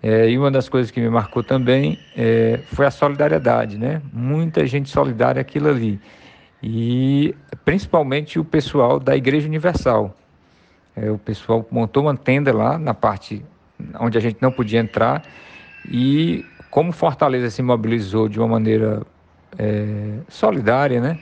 É, 0.02 0.30
e 0.30 0.38
uma 0.38 0.52
das 0.52 0.68
coisas 0.68 0.92
que 0.92 1.00
me 1.00 1.10
marcou 1.10 1.44
também 1.44 1.98
é, 2.16 2.60
foi 2.74 2.86
a 2.86 2.92
solidariedade, 2.92 3.78
né? 3.78 4.02
Muita 4.12 4.66
gente 4.68 4.90
solidária 4.90 5.40
aquilo 5.40 5.70
ali. 5.70 6.00
E 6.62 7.34
principalmente 7.64 8.38
o 8.38 8.44
pessoal 8.44 9.00
da 9.00 9.16
Igreja 9.16 9.48
Universal. 9.48 10.16
É, 10.96 11.10
o 11.10 11.18
pessoal 11.18 11.66
montou 11.72 12.04
uma 12.04 12.16
tenda 12.16 12.54
lá 12.54 12.78
na 12.78 12.94
parte 12.94 13.44
onde 14.00 14.18
a 14.18 14.22
gente 14.22 14.38
não 14.42 14.52
podia 14.52 14.80
entrar 14.80 15.24
e 15.90 16.46
como 16.70 16.92
Fortaleza 16.92 17.50
se 17.50 17.62
mobilizou 17.64 18.30
de 18.30 18.40
uma 18.40 18.48
maneira 18.48 19.02
é, 19.58 20.20
solidária, 20.28 21.00
né? 21.02 21.20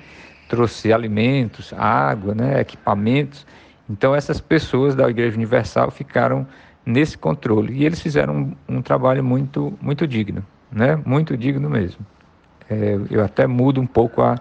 trouxe 0.51 0.91
alimentos, 0.91 1.73
água, 1.77 2.35
né, 2.35 2.59
equipamentos. 2.59 3.47
Então 3.89 4.13
essas 4.13 4.41
pessoas 4.41 4.93
da 4.93 5.09
Igreja 5.09 5.38
Universal 5.38 5.89
ficaram 5.91 6.45
nesse 6.85 7.17
controle 7.17 7.73
e 7.73 7.85
eles 7.85 8.01
fizeram 8.01 8.35
um, 8.67 8.77
um 8.77 8.81
trabalho 8.81 9.23
muito 9.23 9.73
muito 9.81 10.05
digno, 10.05 10.45
né, 10.69 11.01
muito 11.05 11.38
digno 11.38 11.69
mesmo. 11.69 12.05
É, 12.69 13.00
eu 13.09 13.23
até 13.23 13.47
mudo 13.47 13.79
um 13.79 13.88
pouco 13.88 14.21
a, 14.21 14.35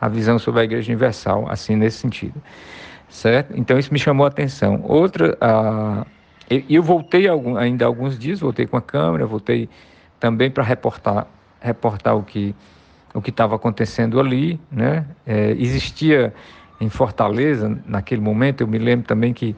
a 0.00 0.08
visão 0.08 0.38
sobre 0.38 0.60
a 0.60 0.64
Igreja 0.64 0.92
Universal 0.92 1.50
assim 1.50 1.74
nesse 1.74 1.98
sentido, 1.98 2.40
certo? 3.08 3.52
Então 3.56 3.76
isso 3.76 3.92
me 3.92 3.98
chamou 3.98 4.24
a 4.24 4.28
atenção. 4.28 4.80
Outra, 4.84 5.36
a, 5.40 6.06
eu, 6.48 6.80
voltei 6.80 7.26
algum, 7.26 7.56
ainda 7.56 7.84
alguns 7.84 8.16
dias, 8.16 8.38
voltei 8.38 8.68
com 8.68 8.76
a 8.76 8.82
câmera, 8.82 9.26
voltei 9.26 9.68
também 10.20 10.48
para 10.48 10.62
reportar 10.62 11.26
reportar 11.60 12.16
o 12.16 12.22
que 12.22 12.54
o 13.16 13.22
que 13.22 13.30
estava 13.30 13.56
acontecendo 13.56 14.20
ali, 14.20 14.60
né? 14.70 15.06
É, 15.26 15.52
existia 15.52 16.34
em 16.78 16.90
Fortaleza, 16.90 17.80
naquele 17.86 18.20
momento, 18.20 18.60
eu 18.60 18.66
me 18.66 18.78
lembro 18.78 19.06
também 19.06 19.32
que 19.32 19.56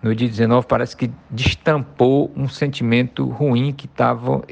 no 0.00 0.14
dia 0.14 0.28
19 0.28 0.64
parece 0.68 0.96
que 0.96 1.10
destampou 1.28 2.30
um 2.36 2.46
sentimento 2.46 3.26
ruim 3.26 3.72
que 3.72 3.86
estava 3.86 4.42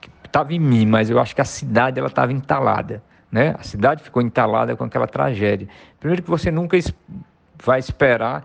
que 0.00 0.08
estava 0.24 0.54
em 0.54 0.58
mim, 0.58 0.86
mas 0.86 1.10
eu 1.10 1.20
acho 1.20 1.34
que 1.34 1.42
a 1.42 1.44
cidade 1.44 1.98
ela 1.98 2.08
estava 2.08 2.32
entalada, 2.32 3.02
né? 3.30 3.54
A 3.58 3.62
cidade 3.62 4.02
ficou 4.02 4.22
entalada 4.22 4.74
com 4.74 4.84
aquela 4.84 5.06
tragédia. 5.06 5.68
Primeiro 6.00 6.22
que 6.22 6.30
você 6.30 6.50
nunca 6.50 6.78
vai 7.62 7.78
esperar 7.78 8.44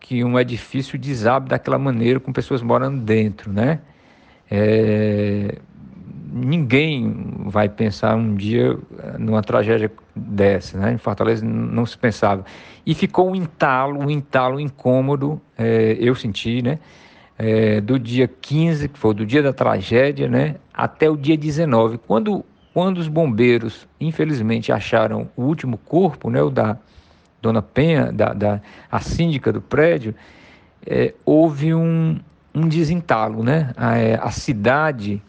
que 0.00 0.24
um 0.24 0.40
edifício 0.40 0.98
desabe 0.98 1.50
daquela 1.50 1.78
maneira 1.78 2.18
com 2.18 2.32
pessoas 2.32 2.62
morando 2.62 3.02
dentro, 3.02 3.52
né? 3.52 3.80
É, 4.50 5.58
ninguém 6.32 7.14
vai 7.46 7.68
pensar 7.68 8.16
um 8.16 8.34
dia 8.34 8.78
eh, 8.98 9.18
numa 9.18 9.42
tragédia 9.42 9.92
dessa, 10.16 10.78
né? 10.78 10.94
Em 10.94 10.98
Fortaleza 10.98 11.44
não 11.44 11.84
se 11.84 11.96
pensava. 11.98 12.44
E 12.86 12.94
ficou 12.94 13.30
um 13.30 13.34
entalo, 13.34 14.00
um 14.00 14.10
entalo 14.10 14.58
incômodo, 14.58 15.40
é, 15.58 15.96
eu 16.00 16.14
senti, 16.14 16.62
né? 16.62 16.78
É, 17.38 17.80
do 17.80 17.98
dia 17.98 18.28
15, 18.28 18.88
que 18.88 18.98
foi 18.98 19.14
do 19.14 19.26
dia 19.26 19.42
da 19.42 19.52
tragédia, 19.52 20.28
né? 20.28 20.56
Até 20.72 21.10
o 21.10 21.16
dia 21.16 21.36
19. 21.36 21.98
Quando, 21.98 22.44
quando 22.72 22.98
os 22.98 23.08
bombeiros, 23.08 23.86
infelizmente, 24.00 24.72
acharam 24.72 25.28
o 25.36 25.42
último 25.42 25.76
corpo, 25.76 26.30
né? 26.30 26.42
O 26.42 26.50
da 26.50 26.78
Dona 27.42 27.60
Penha, 27.60 28.10
da, 28.10 28.32
da 28.32 28.60
a 28.90 29.00
síndica 29.00 29.52
do 29.52 29.60
prédio, 29.60 30.14
é, 30.86 31.14
houve 31.24 31.74
um, 31.74 32.18
um 32.54 32.68
desentalo, 32.68 33.42
né? 33.42 33.72
A, 33.76 34.28
a 34.28 34.30
cidade, 34.30 35.22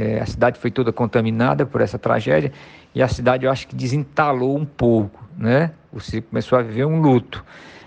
é, 0.00 0.18
a 0.18 0.24
cidade 0.24 0.58
foi 0.58 0.70
toda 0.70 0.90
contaminada 0.92 1.66
por 1.66 1.82
essa 1.82 1.98
tragédia 1.98 2.50
e 2.94 3.02
a 3.02 3.08
cidade, 3.08 3.44
eu 3.44 3.52
acho 3.52 3.68
que 3.68 3.76
desentalou 3.76 4.56
um 4.56 4.64
pouco, 4.64 5.22
né? 5.36 5.72
Você 5.92 6.22
começou 6.22 6.58
a 6.58 6.62
viver 6.62 6.86
um 6.86 7.00
luto. 7.02 7.44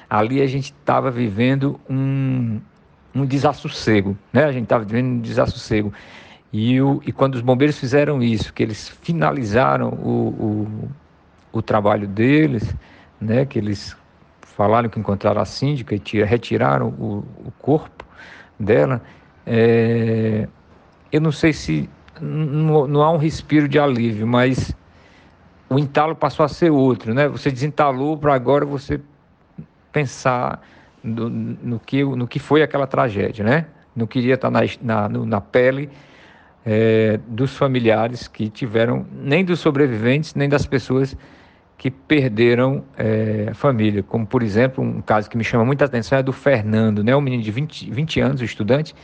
Ali 0.07 0.41
a 0.41 0.45
gente 0.45 0.65
estava 0.65 1.09
vivendo 1.09 1.79
um, 1.89 2.61
um 3.15 3.25
desassossego, 3.25 4.15
né? 4.31 4.45
A 4.45 4.51
gente 4.51 4.65
estava 4.65 4.83
vivendo 4.83 5.07
um 5.07 5.19
desassossego. 5.19 5.91
E, 6.51 6.79
o, 6.79 7.01
e 7.03 7.11
quando 7.11 7.33
os 7.33 7.41
bombeiros 7.41 7.79
fizeram 7.79 8.21
isso, 8.21 8.53
que 8.53 8.61
eles 8.61 8.89
finalizaram 8.89 9.89
o, 9.89 10.67
o, 11.51 11.57
o 11.57 11.61
trabalho 11.63 12.07
deles, 12.07 12.75
né? 13.19 13.43
Que 13.43 13.57
eles 13.57 13.97
falaram 14.41 14.87
que 14.87 14.99
encontraram 14.99 15.41
a 15.41 15.45
síndica 15.45 15.95
e 15.95 15.99
tira, 15.99 16.27
retiraram 16.27 16.89
o, 16.89 17.25
o 17.43 17.51
corpo 17.59 18.05
dela, 18.59 19.01
é, 19.47 20.47
eu 21.11 21.19
não 21.19 21.31
sei 21.31 21.51
se 21.53 21.89
não, 22.23 23.01
há 23.01 23.11
um 23.11 23.17
respiro 23.17 23.67
de 23.67 23.77
alívio, 23.77 24.25
mas 24.25 24.75
o 25.69 25.77
entalo 25.77 26.15
passou 26.15 26.45
a 26.45 26.47
ser 26.47 26.71
outro, 26.71 27.13
né? 27.13 27.27
Você 27.27 27.51
desentalou 27.51 28.17
para 28.17 28.33
agora 28.33 28.65
você 28.65 28.99
pensar 29.91 30.61
no, 31.03 31.29
no, 31.29 31.79
que, 31.79 32.03
no 32.03 32.27
que 32.27 32.39
foi 32.39 32.63
aquela 32.63 32.87
tragédia, 32.87 33.43
né? 33.43 33.65
Não 33.95 34.07
queria 34.07 34.35
estar 34.35 34.49
na, 34.49 34.61
na, 34.81 35.09
na 35.09 35.41
pele 35.41 35.89
é, 36.65 37.19
dos 37.27 37.55
familiares 37.55 38.27
que 38.27 38.49
tiveram, 38.49 39.05
nem 39.11 39.43
dos 39.43 39.59
sobreviventes, 39.59 40.33
nem 40.33 40.47
das 40.47 40.65
pessoas 40.65 41.15
que 41.77 41.91
perderam 41.91 42.83
é, 42.97 43.47
a 43.51 43.53
família. 43.53 44.01
Como, 44.03 44.25
por 44.25 44.41
exemplo, 44.41 44.83
um 44.83 45.01
caso 45.01 45.29
que 45.29 45.37
me 45.37 45.43
chama 45.43 45.65
muita 45.65 45.85
atenção 45.85 46.17
é 46.17 46.23
do 46.23 46.31
Fernando, 46.31 47.03
né? 47.03 47.15
um 47.15 47.21
menino 47.21 47.43
de 47.43 47.51
20, 47.51 47.91
20 47.91 48.19
anos, 48.21 48.41
um 48.41 48.45
estudante, 48.45 48.95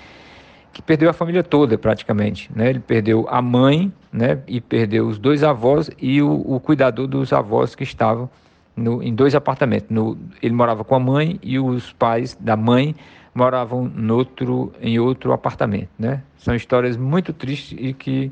que 0.79 0.83
perdeu 0.83 1.09
a 1.09 1.13
família 1.13 1.43
toda 1.43 1.77
praticamente. 1.77 2.50
Né? 2.55 2.69
Ele 2.69 2.79
perdeu 2.79 3.27
a 3.29 3.41
mãe 3.41 3.91
né? 4.12 4.39
e 4.48 4.62
perdeu 4.62 5.07
os 5.07 5.19
dois 5.19 5.43
avós 5.43 5.91
e 6.00 6.21
o, 6.21 6.31
o 6.31 6.57
cuidador 6.59 7.05
dos 7.05 7.33
avós 7.33 7.75
que 7.75 7.83
estavam 7.83 8.29
no, 8.75 9.03
em 9.03 9.13
dois 9.13 9.36
apartamentos. 9.36 9.89
No, 9.89 10.17
ele 10.41 10.53
morava 10.53 10.86
com 10.86 10.95
a 10.95 11.00
mãe 11.00 11.38
e 11.43 11.59
os 11.59 11.91
pais 11.91 12.38
da 12.39 12.55
mãe 12.55 12.95
moravam 13.36 13.83
no 13.93 14.15
outro, 14.15 14.71
em 14.81 14.98
outro 14.98 15.33
apartamento. 15.33 15.89
Né? 16.00 16.24
São 16.38 16.55
histórias 16.55 16.95
muito 16.95 17.33
tristes 17.33 17.77
e 17.77 17.93
que, 17.93 18.31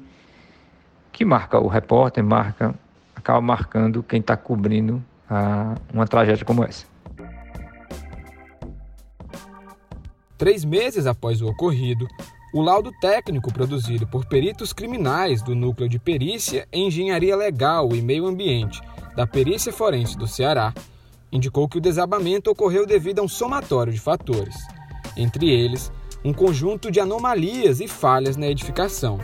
que 1.12 1.26
marca 1.26 1.60
o 1.60 1.68
repórter, 1.68 2.24
marca 2.24 2.74
acaba 3.14 3.42
marcando 3.42 4.02
quem 4.02 4.22
está 4.22 4.38
cobrindo 4.38 5.04
a, 5.30 5.76
uma 5.94 6.08
tragédia 6.08 6.46
como 6.46 6.64
essa. 6.64 6.86
Três 10.38 10.64
meses 10.64 11.08
após 11.08 11.42
o 11.42 11.48
ocorrido, 11.48 12.08
o 12.58 12.62
laudo 12.64 12.92
técnico 12.92 13.54
produzido 13.54 14.08
por 14.08 14.26
peritos 14.26 14.74
criminais 14.74 15.44
do 15.44 15.54
Núcleo 15.54 15.88
de 15.88 16.00
Perícia 16.00 16.68
em 16.74 16.88
Engenharia 16.88 17.36
Legal 17.36 17.96
e 17.96 18.02
Meio 18.02 18.26
Ambiente 18.26 18.82
da 19.16 19.28
Perícia 19.28 19.72
Forense 19.72 20.18
do 20.18 20.28
Ceará 20.28 20.74
indicou 21.32 21.70
que 21.70 21.78
o 21.78 21.82
desabamento 21.82 22.50
ocorreu 22.50 22.88
devido 22.88 23.20
a 23.20 23.22
um 23.22 23.28
somatório 23.28 23.94
de 23.94 24.00
fatores, 24.00 24.56
entre 25.16 25.48
eles, 25.48 25.92
um 26.26 26.34
conjunto 26.34 26.90
de 26.90 27.00
anomalias 27.00 27.80
e 27.80 27.88
falhas 27.88 28.36
na 28.36 28.48
edificação. 28.48 29.20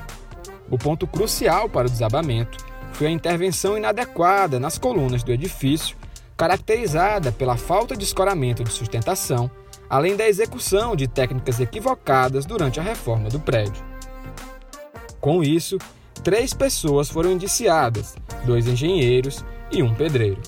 O 0.69 0.77
ponto 0.77 1.07
crucial 1.07 1.67
para 1.67 1.87
o 1.87 1.91
desabamento 1.91 2.63
foi 2.91 3.07
a 3.07 3.11
intervenção 3.11 3.75
inadequada 3.75 4.59
nas 4.59 4.77
colunas 4.77 5.23
do 5.23 5.31
edifício, 5.31 5.97
caracterizada 6.37 7.31
pela 7.31 7.57
falta 7.57 7.97
de 7.97 8.03
escoramento 8.03 8.63
de 8.63 8.71
sustentação, 8.71 9.49
além 9.93 10.15
da 10.15 10.27
execução 10.27 10.95
de 10.95 11.07
técnicas 11.07 11.59
equivocadas 11.59 12.47
durante 12.47 12.79
a 12.79 12.83
reforma 12.83 13.29
do 13.29 13.39
prédio. 13.39 13.85
Com 15.21 15.43
isso, 15.43 15.77
três 16.23 16.51
pessoas 16.51 17.11
foram 17.11 17.31
indiciadas, 17.31 18.15
dois 18.43 18.65
engenheiros 18.65 19.45
e 19.71 19.83
um 19.83 19.93
pedreiro. 19.93 20.41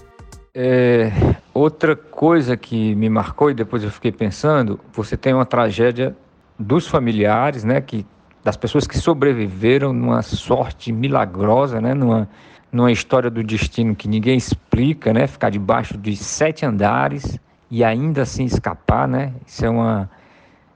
É, 0.52 1.12
outra 1.54 1.96
coisa 1.96 2.58
que 2.58 2.96
me 2.96 3.08
marcou 3.08 3.52
e 3.52 3.54
depois 3.54 3.84
eu 3.84 3.92
fiquei 3.92 4.12
pensando, 4.12 4.80
você 4.92 5.16
tem 5.16 5.32
uma 5.32 5.46
tragédia 5.46 6.18
dos 6.58 6.88
familiares, 6.88 7.64
né, 7.64 7.80
que 7.82 8.04
das 8.44 8.58
pessoas 8.58 8.88
que 8.88 8.98
sobreviveram 8.98 9.94
numa 9.94 10.24
sorte 10.24 10.92
milagrosa, 10.92 11.80
né? 11.80 11.94
numa, 11.94 12.28
numa 12.72 12.92
história 12.92 13.30
do 13.30 13.44
destino 13.44 13.96
que 13.96 14.08
ninguém 14.08 14.38
explica, 14.38 15.14
né? 15.14 15.28
ficar 15.28 15.52
debaixo 15.52 15.96
de 16.00 16.16
sete 16.16 16.66
andares 16.66 17.40
e 17.70 17.84
ainda 17.84 18.22
assim 18.22 18.46
escapar. 18.46 19.08
Né? 19.08 19.34
Isso 19.46 19.66
é 19.66 19.70
uma, 19.70 20.10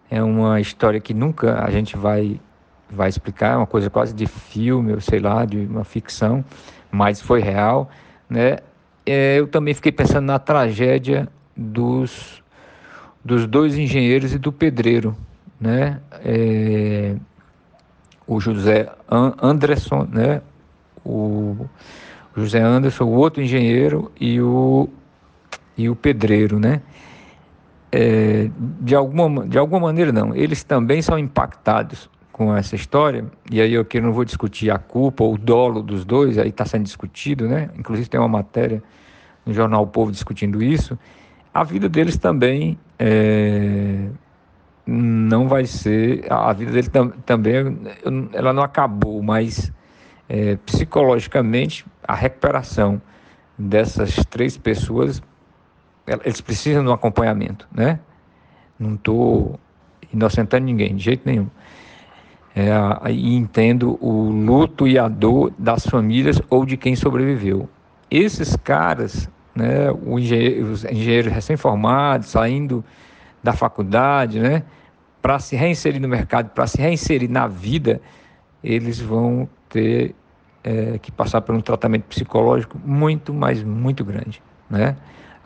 é 0.10 0.22
uma 0.22 0.60
história 0.60 1.00
que 1.00 1.14
nunca 1.14 1.64
a 1.64 1.70
gente 1.72 1.98
vai, 1.98 2.40
vai 2.90 3.10
explicar, 3.10 3.54
é 3.54 3.58
uma 3.58 3.68
coisa 3.68 3.90
quase 3.90 4.14
de 4.14 4.26
filme, 4.26 4.94
ou 4.94 5.02
sei 5.02 5.20
lá, 5.20 5.46
de 5.46 5.58
uma 5.58 5.84
ficção, 5.84 6.44
mas 6.92 7.22
foi 7.22 7.42
real. 7.42 7.90
Né? 8.30 8.58
É, 9.06 9.40
eu 9.40 9.48
também 9.48 9.74
fiquei 9.74 9.92
pensando 9.92 10.26
na 10.26 10.40
tragédia 10.40 11.28
dos, 11.56 12.44
dos 13.24 13.46
dois 13.46 13.78
engenheiros 13.78 14.34
e 14.34 14.38
do 14.38 14.52
pedreiro. 14.52 15.16
Né? 15.60 16.00
É, 16.24 17.16
o 18.30 18.40
José 18.40 18.88
Anderson, 19.42 20.08
né? 20.12 20.42
O 21.04 21.66
José 22.38 22.62
Anderson, 22.62 23.06
o 23.06 23.14
outro 23.14 23.42
engenheiro 23.42 24.12
e 24.22 24.40
o, 24.40 24.88
e 25.80 25.90
o 25.90 25.96
pedreiro, 25.96 26.60
né? 26.60 26.82
É, 27.90 28.50
de, 28.82 28.94
alguma, 28.94 29.48
de 29.48 29.58
alguma 29.58 29.80
maneira, 29.80 30.12
não. 30.12 30.36
Eles 30.36 30.62
também 30.62 31.02
são 31.02 31.18
impactados 31.18 32.10
com 32.34 32.56
essa 32.56 32.76
história, 32.76 33.26
e 33.50 33.60
aí 33.62 33.74
eu 33.74 33.82
aqui 33.82 34.00
não 34.00 34.12
vou 34.12 34.26
discutir 34.26 34.70
a 34.72 34.78
culpa 34.78 35.24
ou 35.24 35.34
o 35.34 35.38
dolo 35.38 35.82
dos 35.82 36.06
dois, 36.06 36.38
aí 36.38 36.50
está 36.50 36.66
sendo 36.66 36.84
discutido, 36.84 37.48
né? 37.48 37.70
Inclusive 37.78 38.10
tem 38.10 38.20
uma 38.20 38.30
matéria 38.30 38.84
no 39.46 39.54
jornal 39.54 39.84
o 39.84 39.88
Povo 39.88 40.12
discutindo 40.12 40.62
isso. 40.62 41.00
A 41.54 41.64
vida 41.64 41.88
deles 41.88 42.18
também 42.18 42.78
é, 42.98 44.08
não 44.86 45.48
vai 45.48 45.66
ser. 45.66 46.26
A 46.30 46.52
vida 46.52 46.72
dele 46.72 46.90
tam, 46.90 47.10
também, 47.26 47.80
ela 48.34 48.52
não 48.52 48.64
acabou, 48.64 49.24
mas 49.24 49.72
é, 50.28 50.58
psicologicamente, 50.58 51.86
a 52.06 52.16
recuperação 52.16 53.02
dessas 53.58 54.16
três 54.30 54.58
pessoas, 54.58 55.22
eles 56.24 56.42
precisam 56.42 56.84
de 56.84 56.90
um 56.90 56.94
acompanhamento, 56.94 57.68
né? 57.72 58.00
Não 58.78 58.96
estou 58.96 59.60
inocentando 60.14 60.66
ninguém, 60.66 60.96
de 60.96 61.04
jeito 61.04 61.22
nenhum. 61.26 61.48
É, 62.56 63.12
e 63.12 63.36
entendo 63.36 63.98
o 64.02 64.30
luto 64.30 64.88
e 64.88 64.98
a 64.98 65.08
dor 65.08 65.54
das 65.58 65.86
famílias 65.86 66.42
ou 66.50 66.66
de 66.66 66.76
quem 66.76 66.96
sobreviveu. 66.96 67.70
Esses 68.10 68.56
caras, 68.56 69.30
né, 69.56 69.92
engenheiro, 70.18 70.72
os 70.72 70.84
engenheiros 70.84 71.32
recém-formados, 71.32 72.30
saindo 72.30 72.84
da 73.44 73.54
faculdade, 73.54 74.40
né, 74.40 74.64
para 75.22 75.40
se 75.40 75.56
reinserir 75.56 76.02
no 76.02 76.08
mercado, 76.08 76.50
para 76.50 76.66
se 76.66 76.82
reinserir 76.82 77.30
na 77.30 77.48
vida, 77.48 78.02
eles 78.64 79.00
vão 79.00 79.48
ter 79.70 80.16
é, 80.64 80.98
que 80.98 81.12
passar 81.12 81.42
por 81.42 81.54
um 81.56 81.62
tratamento 81.62 82.04
psicológico 82.06 82.80
muito, 82.84 83.34
mas 83.34 83.64
muito 83.64 84.04
grande, 84.04 84.42
né? 84.70 84.96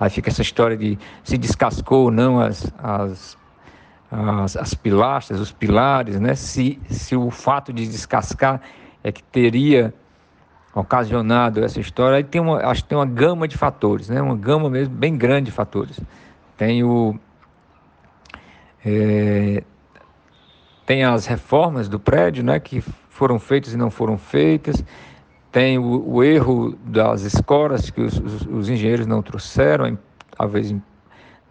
Aí 0.04 0.10
fica 0.10 0.30
essa 0.30 0.42
história 0.42 0.76
de 0.76 1.00
se 1.24 1.38
descascou 1.38 2.04
ou 2.04 2.12
não 2.12 2.38
as, 2.38 2.70
as, 2.78 3.38
as, 4.12 4.58
as 4.58 4.74
pilastras, 4.74 5.40
os 5.40 5.54
pilares, 5.54 6.20
né? 6.20 6.36
Se, 6.36 6.78
se 6.90 7.16
o 7.16 7.32
fato 7.32 7.72
de 7.72 7.88
descascar 7.88 8.60
é 9.02 9.14
que 9.14 9.24
teria 9.24 9.94
ocasionado 10.76 11.64
essa 11.64 11.80
história, 11.80 12.18
aí 12.18 12.24
tem 12.26 12.42
uma, 12.42 12.58
acho 12.66 12.84
que 12.84 12.90
tem 12.90 12.98
uma 12.98 13.06
gama 13.06 13.48
de 13.48 13.58
fatores, 13.58 14.10
né? 14.10 14.22
Uma 14.22 14.36
gama 14.36 14.70
mesmo 14.70 14.94
bem 14.94 15.16
grande 15.16 15.46
de 15.46 15.52
fatores. 15.52 15.98
Tem 16.58 16.84
o 16.84 17.18
é, 18.86 19.64
tem 20.86 21.06
as 21.06 21.26
reformas 21.28 21.88
do 21.88 21.98
prédio, 21.98 22.44
né, 22.44 22.60
que 22.60 22.82
foram 23.10 23.40
feitas 23.40 23.74
e 23.74 23.78
não 23.78 23.90
foram 23.90 24.18
feitas. 24.18 24.84
Tem 25.54 25.78
o, 25.78 26.16
o 26.16 26.24
erro 26.24 26.76
das 26.84 27.22
escolas 27.22 27.92
que 27.92 28.02
os, 28.02 28.18
os, 28.18 28.42
os, 28.48 28.70
engenheiros 28.70 29.06
não 29.06 29.22
trouxeram, 29.22 29.96
talvez 30.36 30.74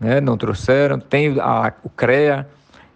né, 0.00 0.21
não 0.21 0.37
trouxeram. 0.37 0.99
Tem 0.99 1.38
a, 1.38 1.73
o 1.85 1.88
CREA, 1.88 2.49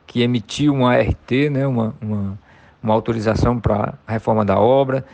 que 0.04 0.22
emitiu 0.22 0.74
uma 0.74 0.94
ART, 0.94 1.30
né, 1.48 1.64
uma, 1.64 1.94
uma, 2.00 2.36
uma 2.82 2.92
autorização 2.92 3.60
para 3.60 3.94
a 4.04 4.12
reforma 4.12 4.44
da 4.44 4.58
obra, 4.58 5.04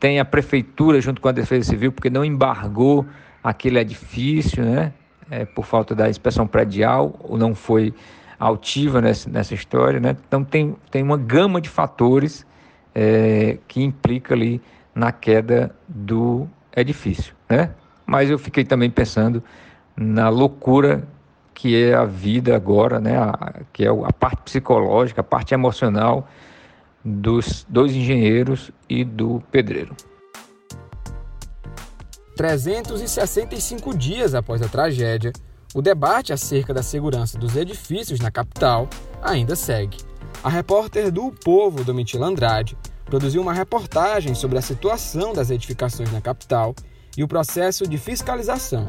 tem 0.00 0.18
a 0.18 0.24
prefeitura 0.24 1.02
junto 1.02 1.20
com 1.20 1.28
a 1.28 1.32
Defesa 1.32 1.68
Civil, 1.68 1.92
porque 1.92 2.08
não 2.08 2.24
embargou 2.24 3.04
aquele 3.44 3.78
edifício, 3.78 4.64
né? 4.64 4.94
É, 5.30 5.44
por 5.44 5.66
falta 5.66 5.94
da 5.94 6.08
inspeção 6.08 6.46
predial, 6.46 7.14
ou 7.20 7.36
não 7.36 7.54
foi 7.54 7.94
altiva 8.38 9.02
nessa, 9.02 9.28
nessa 9.28 9.52
história, 9.52 10.00
né? 10.00 10.16
Então 10.26 10.42
tem, 10.42 10.74
tem 10.90 11.02
uma 11.02 11.18
gama 11.18 11.60
de 11.60 11.68
fatores 11.68 12.46
é, 12.94 13.58
que 13.68 13.82
implica 13.82 14.32
ali 14.32 14.62
na 14.94 15.12
queda 15.12 15.74
do 15.88 16.48
edifício, 16.76 17.34
né? 17.48 17.70
Mas 18.06 18.30
eu 18.30 18.38
fiquei 18.38 18.64
também 18.64 18.90
pensando 18.90 19.42
na 19.96 20.28
loucura 20.28 21.06
que 21.54 21.76
é 21.80 21.94
a 21.94 22.04
vida 22.04 22.56
agora, 22.56 22.98
né? 23.00 23.16
A, 23.16 23.60
que 23.72 23.84
é 23.84 23.88
a 23.88 24.12
parte 24.12 24.42
psicológica, 24.42 25.20
a 25.20 25.24
parte 25.24 25.54
emocional 25.54 26.28
dos 27.04 27.66
dois 27.68 27.92
engenheiros 27.92 28.70
e 28.88 29.04
do 29.04 29.42
pedreiro. 29.50 29.94
365 32.36 33.96
dias 33.96 34.34
após 34.34 34.62
a 34.62 34.68
tragédia, 34.68 35.32
o 35.74 35.82
debate 35.82 36.32
acerca 36.32 36.72
da 36.72 36.82
segurança 36.82 37.38
dos 37.38 37.56
edifícios 37.56 38.20
na 38.20 38.30
capital 38.30 38.88
ainda 39.22 39.54
segue. 39.54 39.98
A 40.42 40.48
repórter 40.48 41.10
do 41.10 41.30
Povo, 41.30 41.84
Domitila 41.84 42.26
Andrade, 42.26 42.76
produziu 43.12 43.42
uma 43.42 43.52
reportagem 43.52 44.34
sobre 44.34 44.56
a 44.56 44.62
situação 44.62 45.34
das 45.34 45.50
edificações 45.50 46.10
na 46.10 46.22
capital 46.22 46.74
e 47.14 47.22
o 47.22 47.28
processo 47.28 47.86
de 47.86 47.98
fiscalização. 47.98 48.88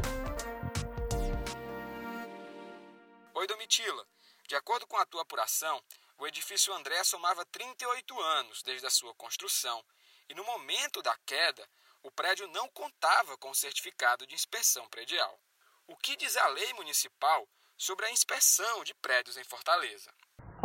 Oi, 3.34 3.46
Domitila. 3.46 4.02
De 4.48 4.56
acordo 4.56 4.86
com 4.86 4.96
a 4.96 5.04
tua 5.04 5.20
apuração, 5.20 5.78
o 6.16 6.26
edifício 6.26 6.72
André 6.72 7.04
somava 7.04 7.44
38 7.52 8.18
anos 8.18 8.62
desde 8.62 8.86
a 8.86 8.90
sua 8.90 9.12
construção 9.12 9.84
e, 10.26 10.34
no 10.34 10.42
momento 10.42 11.02
da 11.02 11.14
queda, 11.26 11.68
o 12.02 12.10
prédio 12.10 12.48
não 12.48 12.66
contava 12.70 13.36
com 13.36 13.50
o 13.50 13.54
certificado 13.54 14.26
de 14.26 14.34
inspeção 14.34 14.88
predial. 14.88 15.38
O 15.86 15.94
que 15.98 16.16
diz 16.16 16.34
a 16.38 16.46
lei 16.46 16.72
municipal 16.72 17.46
sobre 17.76 18.06
a 18.06 18.10
inspeção 18.10 18.84
de 18.84 18.94
prédios 18.94 19.36
em 19.36 19.44
Fortaleza? 19.44 20.10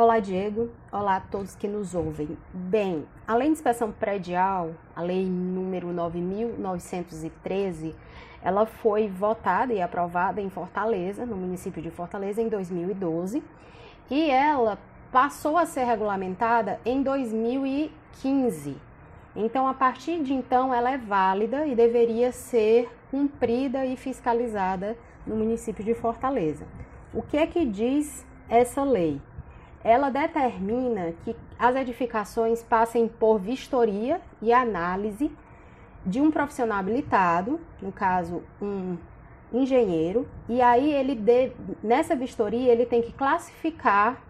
Olá, 0.02 0.22
Diego. 0.22 0.70
Olá 0.94 1.18
a 1.18 1.20
todos 1.20 1.58
que 1.58 1.68
nos 1.68 1.94
ouvem. 1.94 2.38
Bem, 2.54 3.06
a 3.28 3.36
lei 3.36 3.50
de 3.50 3.52
inspeção 3.52 3.92
predial, 3.92 4.72
a 4.96 5.02
lei 5.02 5.26
número 5.26 5.92
9913, 5.92 7.94
ela 8.42 8.66
foi 8.66 9.10
votada 9.10 9.74
e 9.74 9.82
aprovada 9.82 10.40
em 10.40 10.50
Fortaleza, 10.50 11.26
no 11.26 11.36
município 11.36 11.82
de 11.82 11.92
Fortaleza, 11.92 12.42
em 12.42 12.48
2012, 12.48 13.44
e 14.10 14.30
ela 14.30 14.80
passou 15.12 15.58
a 15.58 15.66
ser 15.66 15.84
regulamentada 15.84 16.80
em 16.86 17.04
2015. 17.04 18.78
Então, 19.36 19.68
a 19.68 19.74
partir 19.74 20.24
de 20.24 20.34
então, 20.34 20.74
ela 20.74 20.92
é 20.92 20.98
válida 20.98 21.68
e 21.68 21.76
deveria 21.76 22.32
ser 22.32 22.90
cumprida 23.12 23.86
e 23.86 23.98
fiscalizada 23.98 24.96
no 25.28 25.36
município 25.36 25.84
de 25.84 25.94
Fortaleza. 25.94 26.66
O 27.14 27.22
que 27.22 27.36
é 27.36 27.46
que 27.46 27.66
diz 27.66 28.26
essa 28.48 28.82
lei? 28.82 29.20
Ela 29.84 30.10
determina 30.10 31.14
que 31.24 31.36
as 31.58 31.76
edificações 31.76 32.62
passem 32.62 33.08
por 33.08 33.40
vistoria 33.40 34.22
e 34.42 34.52
análise 34.52 35.32
de 36.06 36.20
um 36.22 36.32
profissional 36.32 36.80
habilitado, 36.80 37.60
no 37.82 37.92
caso, 37.92 38.44
um 38.62 38.98
engenheiro, 39.52 40.28
e 40.48 40.62
aí 40.62 40.92
ele 40.94 41.18
nessa 41.84 42.16
vistoria 42.16 42.72
ele 42.72 42.86
tem 42.86 43.02
que 43.02 43.12
classificar 43.12 44.22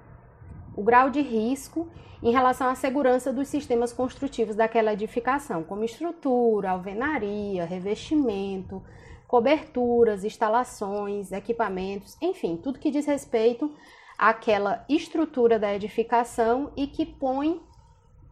o 0.76 0.82
grau 0.82 1.10
de 1.10 1.22
risco 1.22 1.90
em 2.22 2.32
relação 2.32 2.68
à 2.68 2.76
segurança 2.76 3.32
dos 3.32 3.48
sistemas 3.48 3.92
construtivos 3.92 4.56
daquela 4.56 4.94
edificação, 4.94 5.64
como 5.64 5.84
estrutura, 5.84 6.72
alvenaria, 6.72 7.66
revestimento, 7.66 8.82
coberturas, 9.28 10.24
instalações, 10.24 11.32
equipamentos, 11.32 12.18
enfim, 12.22 12.58
tudo 12.58 12.80
que 12.80 12.92
diz 12.92 13.06
respeito 13.06 13.72
àquela 14.20 14.84
estrutura 14.90 15.58
da 15.58 15.74
edificação 15.74 16.74
e 16.76 16.86
que 16.88 17.06
põe 17.06 17.62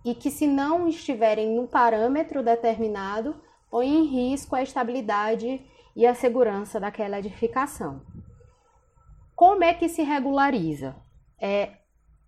e 0.04 0.14
que 0.14 0.30
se 0.30 0.46
não 0.46 0.86
estiverem 0.88 1.56
no 1.56 1.66
parâmetro 1.66 2.44
determinado, 2.44 3.42
põe 3.72 3.88
em 3.88 4.04
risco 4.04 4.54
a 4.54 4.62
estabilidade 4.62 5.66
e 5.96 6.06
a 6.06 6.14
segurança 6.14 6.80
daquela 6.80 7.20
edificação. 7.20 8.02
Como 9.34 9.64
é 9.64 9.74
que 9.74 9.88
se 9.88 10.04
regulariza? 10.04 10.96
É, 11.40 11.72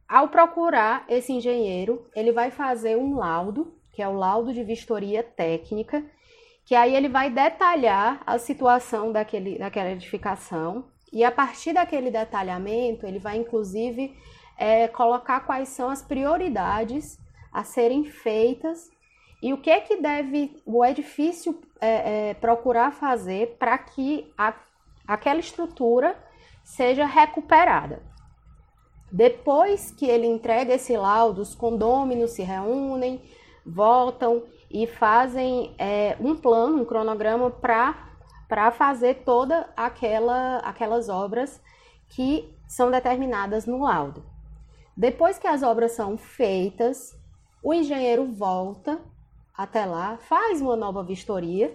ao 0.08 0.30
procurar 0.30 1.06
esse 1.10 1.34
engenheiro, 1.34 2.08
ele 2.16 2.32
vai 2.32 2.52
fazer 2.52 2.98
um 2.98 3.16
laudo, 3.16 3.74
que 3.92 4.02
é 4.02 4.08
o 4.08 4.14
laudo 4.14 4.54
de 4.54 4.64
vistoria 4.64 5.22
técnica, 5.22 6.04
que 6.66 6.76
aí 6.76 6.96
ele 6.96 7.10
vai 7.10 7.30
detalhar 7.30 8.22
a 8.26 8.38
situação 8.38 9.12
daquele, 9.12 9.58
daquela 9.58 9.92
edificação, 9.92 10.86
e 11.12 11.24
a 11.24 11.32
partir 11.32 11.74
daquele 11.74 12.12
detalhamento, 12.12 13.06
ele 13.06 13.20
vai 13.20 13.38
inclusive 13.38 14.16
é, 14.58 14.88
colocar 14.88 15.42
quais 15.42 15.70
são 15.70 15.90
as 15.90 16.02
prioridades 16.02 17.20
a 17.52 17.64
serem 17.64 18.04
feitas 18.04 18.90
e 19.42 19.54
o 19.54 19.58
que 19.58 19.70
é 19.70 19.80
que 19.80 19.98
deve 19.98 20.62
o 20.66 20.86
edifício 20.86 21.60
é, 21.80 22.30
é, 22.30 22.34
procurar 22.34 22.92
fazer 22.92 23.56
para 23.58 23.78
que 23.78 24.32
a, 24.38 24.54
aquela 25.08 25.40
estrutura 25.40 26.16
seja 26.64 27.06
recuperada. 27.06 28.04
Depois 29.12 29.90
que 29.92 30.06
ele 30.06 30.28
entrega 30.28 30.76
esse 30.76 30.96
laudo, 30.96 31.42
os 31.42 31.56
condôminos 31.56 32.32
se 32.32 32.44
reúnem, 32.44 33.22
voltam 33.66 34.44
e 34.70 34.86
fazem 34.86 35.74
é, 35.80 36.16
um 36.20 36.36
plano, 36.36 36.82
um 36.82 36.86
cronograma 36.86 37.50
para 37.50 38.09
fazer 38.72 39.24
toda 39.26 39.70
aquela, 39.78 40.58
aquelas 40.58 41.08
obras 41.08 41.62
que 42.10 42.54
são 42.68 42.90
determinadas 42.90 43.66
no 43.66 43.84
laudo. 43.84 44.24
Depois 44.98 45.38
que 45.38 45.48
as 45.48 45.64
obras 45.64 45.94
são 45.94 46.18
feitas, 46.18 47.18
o 47.64 47.74
engenheiro 47.74 48.26
volta 48.26 49.00
até 49.56 49.86
lá, 49.86 50.18
faz 50.18 50.62
uma 50.62 50.76
nova 50.76 51.04
vistoria 51.04 51.74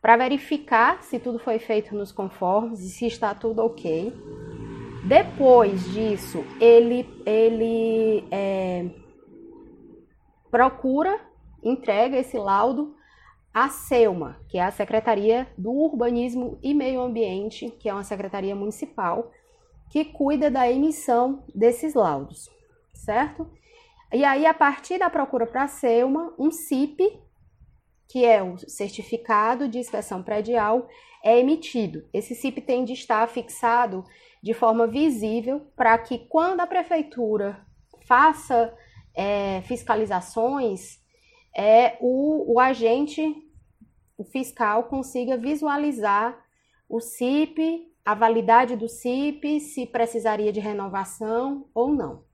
para 0.00 0.16
verificar 0.16 1.02
se 1.02 1.18
tudo 1.18 1.38
foi 1.38 1.58
feito 1.58 1.94
nos 1.94 2.12
conformes 2.12 2.80
e 2.80 2.90
se 2.90 3.06
está 3.06 3.34
tudo 3.34 3.64
ok. 3.64 4.12
Depois 5.04 5.84
disso, 5.92 6.44
ele, 6.60 7.08
ele 7.26 8.26
é, 8.30 8.86
procura, 10.50 11.20
entrega 11.62 12.16
esse 12.16 12.38
laudo 12.38 12.93
à 13.54 13.68
SEUMA, 13.68 14.40
que 14.48 14.58
é 14.58 14.62
a 14.62 14.72
Secretaria 14.72 15.46
do 15.56 15.70
Urbanismo 15.70 16.58
e 16.60 16.74
Meio 16.74 17.00
Ambiente, 17.00 17.70
que 17.78 17.88
é 17.88 17.94
uma 17.94 18.02
secretaria 18.02 18.56
municipal, 18.56 19.30
que 19.88 20.04
cuida 20.04 20.50
da 20.50 20.68
emissão 20.68 21.44
desses 21.54 21.94
laudos, 21.94 22.50
certo? 22.92 23.48
E 24.12 24.24
aí, 24.24 24.44
a 24.44 24.52
partir 24.52 24.98
da 24.98 25.08
procura 25.08 25.46
para 25.46 25.62
a 25.62 25.68
SEUMA, 25.68 26.34
um 26.36 26.50
CIP, 26.50 27.16
que 28.08 28.24
é 28.24 28.42
o 28.42 28.58
Certificado 28.58 29.68
de 29.68 29.78
Inspeção 29.78 30.20
Predial, 30.20 30.88
é 31.22 31.38
emitido. 31.38 32.04
Esse 32.12 32.34
CIP 32.34 32.60
tem 32.60 32.84
de 32.84 32.92
estar 32.92 33.26
fixado 33.28 34.04
de 34.42 34.52
forma 34.52 34.86
visível 34.86 35.60
para 35.76 35.96
que 35.96 36.18
quando 36.18 36.60
a 36.60 36.66
prefeitura 36.66 37.64
faça 38.06 38.76
é, 39.14 39.62
fiscalizações, 39.62 41.00
é, 41.56 41.96
o, 42.00 42.54
o 42.54 42.60
agente, 42.60 43.22
o 44.16 44.24
fiscal, 44.24 44.84
consiga 44.84 45.36
visualizar 45.36 46.38
o 46.88 47.00
CIP, 47.00 47.92
a 48.04 48.14
validade 48.14 48.76
do 48.76 48.88
CIP, 48.88 49.60
se 49.60 49.86
precisaria 49.86 50.52
de 50.52 50.60
renovação 50.60 51.68
ou 51.74 51.92
não. 51.92 52.24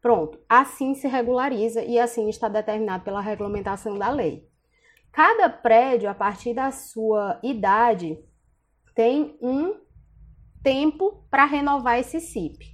Pronto, 0.00 0.38
assim 0.48 0.94
se 0.94 1.06
regulariza 1.06 1.82
e 1.84 1.98
assim 1.98 2.28
está 2.28 2.48
determinado 2.48 3.04
pela 3.04 3.20
regulamentação 3.20 3.98
da 3.98 4.10
lei. 4.10 4.48
Cada 5.12 5.48
prédio, 5.48 6.08
a 6.08 6.14
partir 6.14 6.54
da 6.54 6.70
sua 6.70 7.38
idade, 7.42 8.18
tem 8.94 9.36
um 9.40 9.76
tempo 10.62 11.24
para 11.30 11.44
renovar 11.44 11.98
esse 11.98 12.20
CIP, 12.20 12.64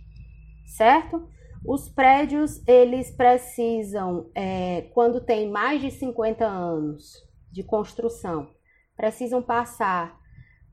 certo? 0.77 1.29
Os 1.67 1.89
prédios, 1.89 2.63
eles 2.67 3.11
precisam, 3.11 4.31
é, 4.35 4.83
quando 4.95 5.21
tem 5.21 5.51
mais 5.51 5.81
de 5.81 5.91
50 5.91 6.47
anos 6.47 7.28
de 7.51 7.63
construção, 7.63 8.51
precisam 8.97 9.43
passar 9.43 10.19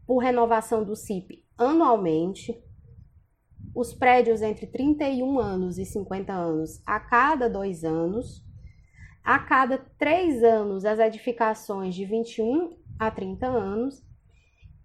por 0.06 0.20
renovação 0.20 0.84
do 0.84 0.96
CIP 0.96 1.44
anualmente. 1.58 2.62
Os 3.74 3.94
prédios 3.94 4.42
entre 4.42 4.68
31 4.68 5.40
anos 5.40 5.78
e 5.78 5.86
50 5.86 6.32
anos 6.32 6.82
a 6.86 7.00
cada 7.00 7.50
dois 7.50 7.84
anos. 7.84 8.44
A 9.24 9.40
cada 9.40 9.80
três 9.98 10.44
anos, 10.44 10.86
as 10.86 11.00
edificações 11.00 11.96
de 11.96 12.06
21 12.06 12.78
a 13.00 13.10
30 13.10 13.48
anos 13.48 14.04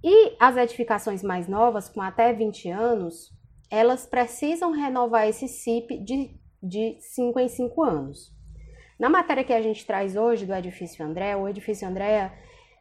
e 0.03 0.35
as 0.41 0.57
edificações 0.57 1.23
mais 1.23 1.47
novas, 1.47 1.89
com 1.89 2.01
até 2.01 2.33
20 2.33 2.71
anos, 2.71 3.31
elas 3.71 4.07
precisam 4.07 4.73
renovar 4.73 5.29
esse 5.29 5.47
CIP 5.47 5.99
de, 5.99 6.35
de 6.63 6.97
5 7.01 7.39
em 7.39 7.49
5 7.49 7.83
anos. 7.83 8.35
Na 9.01 9.09
matéria 9.09 9.43
que 9.43 9.55
a 9.55 9.63
gente 9.63 9.87
traz 9.87 10.15
hoje 10.15 10.45
do 10.45 10.55
edifício 10.55 11.03
André, 11.03 11.35
o 11.35 11.49
edifício 11.49 11.89
André 11.89 12.31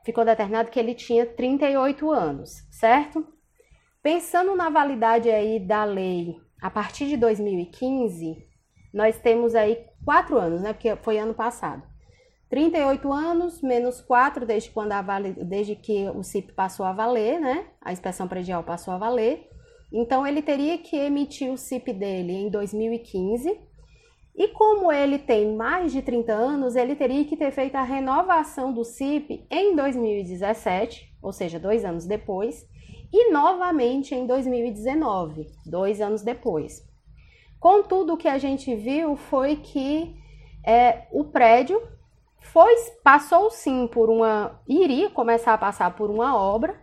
ficou 0.03 0.25
determinado 0.25 0.69
que 0.69 0.77
ele 0.77 0.93
tinha 0.93 1.25
38 1.25 2.11
anos, 2.11 2.67
certo? 2.69 3.25
Pensando 4.03 4.53
na 4.53 4.69
validade 4.69 5.29
aí 5.29 5.61
da 5.61 5.85
lei 5.85 6.35
a 6.61 6.69
partir 6.69 7.07
de 7.07 7.15
2015, 7.15 8.35
nós 8.93 9.17
temos 9.17 9.55
aí 9.55 9.85
quatro 10.03 10.37
anos, 10.37 10.61
né? 10.61 10.73
Porque 10.73 10.93
foi 10.97 11.17
ano 11.17 11.33
passado. 11.33 11.83
38 12.49 13.13
anos 13.13 13.61
menos 13.61 14.01
4 14.01 14.45
desde 14.45 14.71
quando 14.71 14.91
a 14.91 15.01
vale, 15.01 15.31
desde 15.45 15.73
que 15.73 16.09
o 16.09 16.21
CIP 16.21 16.51
passou 16.51 16.85
a 16.85 16.91
valer, 16.91 17.39
né? 17.39 17.67
A 17.79 17.93
inspeção 17.93 18.27
predial 18.27 18.61
passou 18.61 18.93
a 18.93 18.97
valer. 18.97 19.47
Então 19.89 20.27
ele 20.27 20.41
teria 20.41 20.77
que 20.77 20.97
emitir 20.97 21.49
o 21.49 21.57
CIP 21.57 21.93
dele 21.93 22.33
em 22.33 22.49
2015. 22.49 23.68
E 24.39 24.47
como 24.47 24.89
ele 24.89 25.19
tem 25.19 25.53
mais 25.53 25.91
de 25.91 26.01
30 26.01 26.31
anos, 26.31 26.77
ele 26.77 26.95
teria 26.95 27.25
que 27.25 27.35
ter 27.35 27.51
feito 27.51 27.75
a 27.75 27.83
renovação 27.83 28.71
do 28.71 28.85
CIP 28.85 29.45
em 29.51 29.75
2017, 29.75 31.13
ou 31.21 31.33
seja, 31.33 31.59
dois 31.59 31.83
anos 31.83 32.05
depois, 32.05 32.65
e 33.11 33.33
novamente 33.33 34.15
em 34.15 34.25
2019, 34.25 35.45
dois 35.65 35.99
anos 35.99 36.21
depois. 36.21 36.81
Contudo, 37.59 38.13
o 38.13 38.17
que 38.17 38.29
a 38.29 38.37
gente 38.37 38.73
viu 38.73 39.17
foi 39.17 39.57
que 39.57 40.15
é, 40.65 41.07
o 41.11 41.25
prédio 41.25 41.81
foi 42.39 42.73
passou 43.03 43.51
sim 43.51 43.87
por 43.87 44.09
uma 44.09 44.61
iria 44.65 45.09
começar 45.09 45.53
a 45.53 45.57
passar 45.57 45.93
por 45.97 46.09
uma 46.09 46.37
obra 46.37 46.79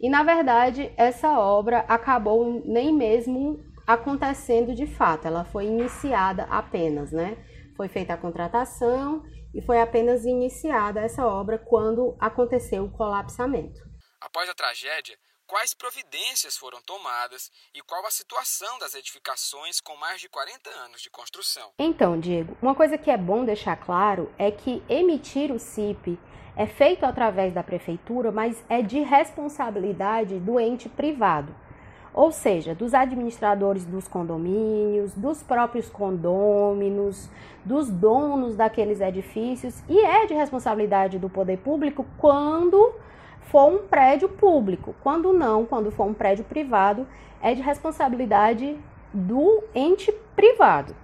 e 0.00 0.08
na 0.08 0.24
verdade 0.24 0.92
essa 0.96 1.38
obra 1.38 1.84
acabou 1.86 2.62
nem 2.64 2.92
mesmo 2.92 3.60
acontecendo 3.86 4.74
de 4.74 4.86
fato, 4.86 5.26
ela 5.26 5.44
foi 5.44 5.66
iniciada 5.66 6.44
apenas, 6.44 7.12
né? 7.12 7.36
Foi 7.76 7.88
feita 7.88 8.14
a 8.14 8.16
contratação 8.16 9.22
e 9.54 9.62
foi 9.62 9.80
apenas 9.80 10.24
iniciada 10.24 11.00
essa 11.00 11.26
obra 11.26 11.58
quando 11.58 12.16
aconteceu 12.18 12.84
o 12.84 12.90
colapsamento. 12.90 13.80
Após 14.20 14.48
a 14.48 14.54
tragédia, 14.54 15.16
quais 15.46 15.72
providências 15.72 16.56
foram 16.56 16.80
tomadas 16.82 17.50
e 17.74 17.80
qual 17.82 18.04
a 18.04 18.10
situação 18.10 18.78
das 18.78 18.94
edificações 18.94 19.80
com 19.80 19.96
mais 19.96 20.20
de 20.20 20.28
40 20.28 20.68
anos 20.70 21.00
de 21.00 21.10
construção. 21.10 21.70
Então, 21.78 22.18
Diego, 22.18 22.56
uma 22.60 22.74
coisa 22.74 22.98
que 22.98 23.10
é 23.10 23.16
bom 23.16 23.44
deixar 23.44 23.76
claro 23.76 24.32
é 24.36 24.50
que 24.50 24.82
emitir 24.88 25.52
o 25.52 25.58
CIP 25.58 26.18
é 26.56 26.66
feito 26.66 27.04
através 27.04 27.52
da 27.52 27.62
prefeitura, 27.62 28.32
mas 28.32 28.64
é 28.68 28.82
de 28.82 29.00
responsabilidade 29.00 30.40
do 30.40 30.58
ente 30.58 30.88
privado. 30.88 31.54
Ou 32.16 32.32
seja, 32.32 32.74
dos 32.74 32.94
administradores 32.94 33.84
dos 33.84 34.08
condomínios, 34.08 35.12
dos 35.12 35.42
próprios 35.42 35.90
condôminos, 35.90 37.28
dos 37.62 37.90
donos 37.90 38.56
daqueles 38.56 39.02
edifícios, 39.02 39.82
e 39.86 39.98
é 39.98 40.24
de 40.24 40.32
responsabilidade 40.32 41.18
do 41.18 41.28
poder 41.28 41.58
público 41.58 42.06
quando 42.16 42.94
for 43.42 43.70
um 43.70 43.86
prédio 43.86 44.30
público. 44.30 44.94
Quando 45.02 45.34
não, 45.34 45.66
quando 45.66 45.90
for 45.90 46.06
um 46.06 46.14
prédio 46.14 46.42
privado, 46.44 47.06
é 47.42 47.54
de 47.54 47.60
responsabilidade 47.60 48.78
do 49.12 49.62
ente 49.74 50.10
privado. 50.34 50.96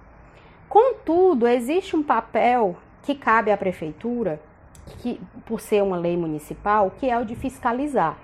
Contudo, 0.67 1.47
existe 1.47 1.95
um 1.95 2.01
papel 2.01 2.75
que 3.03 3.13
cabe 3.13 3.51
à 3.51 3.57
prefeitura, 3.57 4.41
que, 4.97 5.21
por 5.45 5.61
ser 5.61 5.83
uma 5.83 5.95
lei 5.95 6.17
municipal, 6.17 6.91
que 6.97 7.07
é 7.07 7.19
o 7.19 7.23
de 7.23 7.35
fiscalizar. 7.35 8.17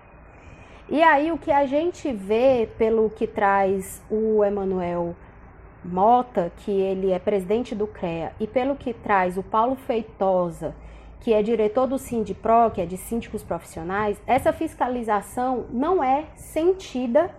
E 0.91 1.03
aí 1.03 1.31
o 1.31 1.37
que 1.37 1.51
a 1.51 1.67
gente 1.67 2.11
vê 2.11 2.67
pelo 2.77 3.11
que 3.11 3.27
traz 3.27 4.01
o 4.09 4.43
Emanuel 4.43 5.15
Mota, 5.85 6.51
que 6.57 6.71
ele 6.71 7.11
é 7.11 7.19
presidente 7.19 7.75
do 7.75 7.85
CREA, 7.85 8.33
e 8.39 8.47
pelo 8.47 8.75
que 8.75 8.91
traz 8.91 9.37
o 9.37 9.43
Paulo 9.43 9.75
Feitosa, 9.75 10.75
que 11.21 11.31
é 11.31 11.43
diretor 11.43 11.85
do 11.85 11.99
Sindipro, 11.99 12.71
que 12.73 12.81
é 12.81 12.87
de 12.87 12.97
síndicos 12.97 13.43
profissionais, 13.43 14.19
essa 14.25 14.51
fiscalização 14.51 15.67
não 15.69 16.03
é 16.03 16.25
sentida 16.35 17.29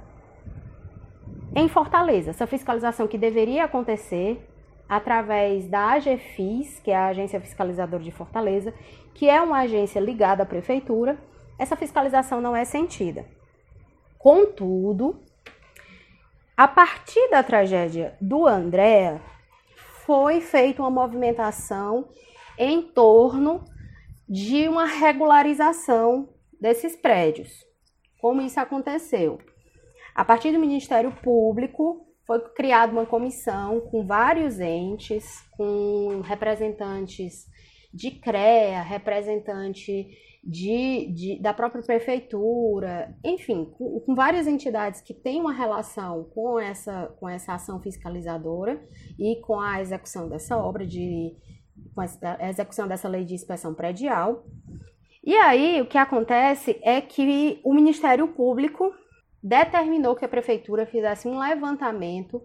em 1.53 1.69
Fortaleza. 1.69 2.31
Essa 2.31 2.47
fiscalização 2.47 3.09
que 3.09 3.19
deveria 3.19 3.65
acontecer 3.65 4.47
através 4.89 5.67
da 5.67 5.95
AGFIS, 5.95 6.79
que 6.85 6.93
é 6.93 6.97
a 6.97 7.07
Agência 7.07 7.41
Fiscalizadora 7.41 8.03
de 8.03 8.13
Fortaleza, 8.13 8.73
que 9.13 9.29
é 9.29 9.41
uma 9.41 9.59
agência 9.59 9.99
ligada 9.99 10.45
à 10.45 10.47
prefeitura, 10.47 11.19
essa 11.59 11.75
fiscalização 11.75 12.41
não 12.41 12.55
é 12.55 12.65
sentida. 12.65 13.25
Contudo, 14.21 15.19
a 16.55 16.69
partir 16.69 17.31
da 17.31 17.43
tragédia 17.43 18.19
do 18.21 18.47
André, 18.47 19.19
foi 20.05 20.43
feita 20.43 20.83
uma 20.83 20.91
movimentação 20.91 22.07
em 22.59 22.83
torno 22.83 23.65
de 24.29 24.69
uma 24.69 24.85
regularização 24.85 26.29
desses 26.61 26.95
prédios. 26.95 27.65
Como 28.21 28.43
isso 28.43 28.61
aconteceu? 28.61 29.39
A 30.15 30.23
partir 30.23 30.53
do 30.53 30.59
Ministério 30.59 31.13
Público, 31.23 32.07
foi 32.27 32.41
criada 32.51 32.93
uma 32.93 33.07
comissão 33.07 33.81
com 33.81 34.07
vários 34.07 34.61
entes, 34.61 35.25
com 35.53 36.21
representantes 36.21 37.47
de 37.91 38.11
CREA, 38.11 38.83
representante 38.83 40.07
de, 40.43 41.13
de, 41.13 41.39
da 41.41 41.53
própria 41.53 41.83
prefeitura, 41.83 43.15
enfim, 43.23 43.67
com, 43.77 44.01
com, 44.01 44.15
várias 44.15 44.47
entidades 44.47 45.01
que 45.01 45.13
têm 45.13 45.41
uma 45.41 45.53
relação 45.53 46.25
com 46.35 46.59
essa, 46.59 47.07
com 47.21 47.29
essa 47.29 47.55
ação 47.55 47.81
fiscalizadora 47.81 48.83
e 49.19 49.37
com 49.43 49.61
a 49.61 49.81
execução 49.81 50.29
dessa 50.29 50.57
obra 50.57 50.87
de 50.87 51.37
com 51.95 52.01
a 52.01 52.49
execução 52.49 52.87
dessa 52.87 53.09
lei 53.09 53.25
de 53.25 53.35
inspeção 53.35 53.75
predial. 53.75 54.45
E 55.25 55.35
aí, 55.35 55.81
o 55.81 55.87
que 55.87 55.99
acontece 55.99 56.79
é 56.83 57.01
que 57.01 57.61
o 57.65 57.75
Ministério 57.75 58.29
Público 58.29 58.93
determinou 59.43 60.15
que 60.15 60.25
a 60.25 60.29
prefeitura 60.29 60.87
fizesse 60.87 61.27
um 61.27 61.39
levantamento 61.39 62.43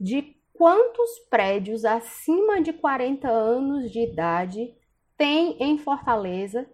de 0.00 0.36
quantos 0.52 1.18
prédios 1.30 1.84
acima 1.84 2.60
de 2.60 2.72
40 2.72 3.28
anos 3.28 3.90
de 3.90 4.00
idade 4.00 4.74
tem 5.16 5.56
em 5.60 5.78
Fortaleza 5.78 6.66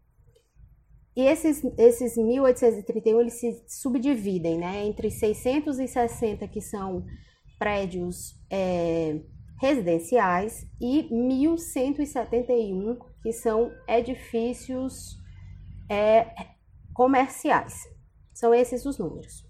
E 1.16 1.22
esses, 1.22 1.64
esses 1.78 2.18
1.831 2.18 3.20
eles 3.20 3.32
se 3.40 3.64
subdividem 3.66 4.58
né, 4.58 4.84
entre 4.84 5.10
660 5.10 6.46
que 6.46 6.60
são 6.60 7.06
prédios 7.58 8.38
é, 8.50 9.18
residenciais 9.58 10.68
e 10.78 11.08
1.171 11.10 12.98
que 13.22 13.32
são 13.32 13.72
edifícios 13.88 15.18
é, 15.88 16.26
comerciais. 16.92 17.74
São 18.34 18.52
esses 18.54 18.84
os 18.84 18.98
números. 18.98 19.46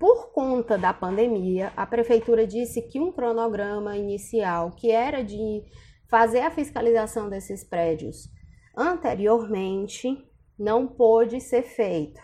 Por 0.00 0.32
conta 0.32 0.76
da 0.76 0.92
pandemia, 0.92 1.72
a 1.76 1.86
prefeitura 1.86 2.44
disse 2.44 2.82
que 2.82 2.98
um 2.98 3.12
cronograma 3.12 3.96
inicial, 3.96 4.72
que 4.72 4.90
era 4.90 5.22
de 5.22 5.62
fazer 6.08 6.40
a 6.40 6.50
fiscalização 6.50 7.30
desses 7.30 7.62
prédios 7.62 8.28
anteriormente, 8.76 10.24
não 10.58 10.86
pôde 10.86 11.40
ser 11.40 11.62
feito 11.62 12.20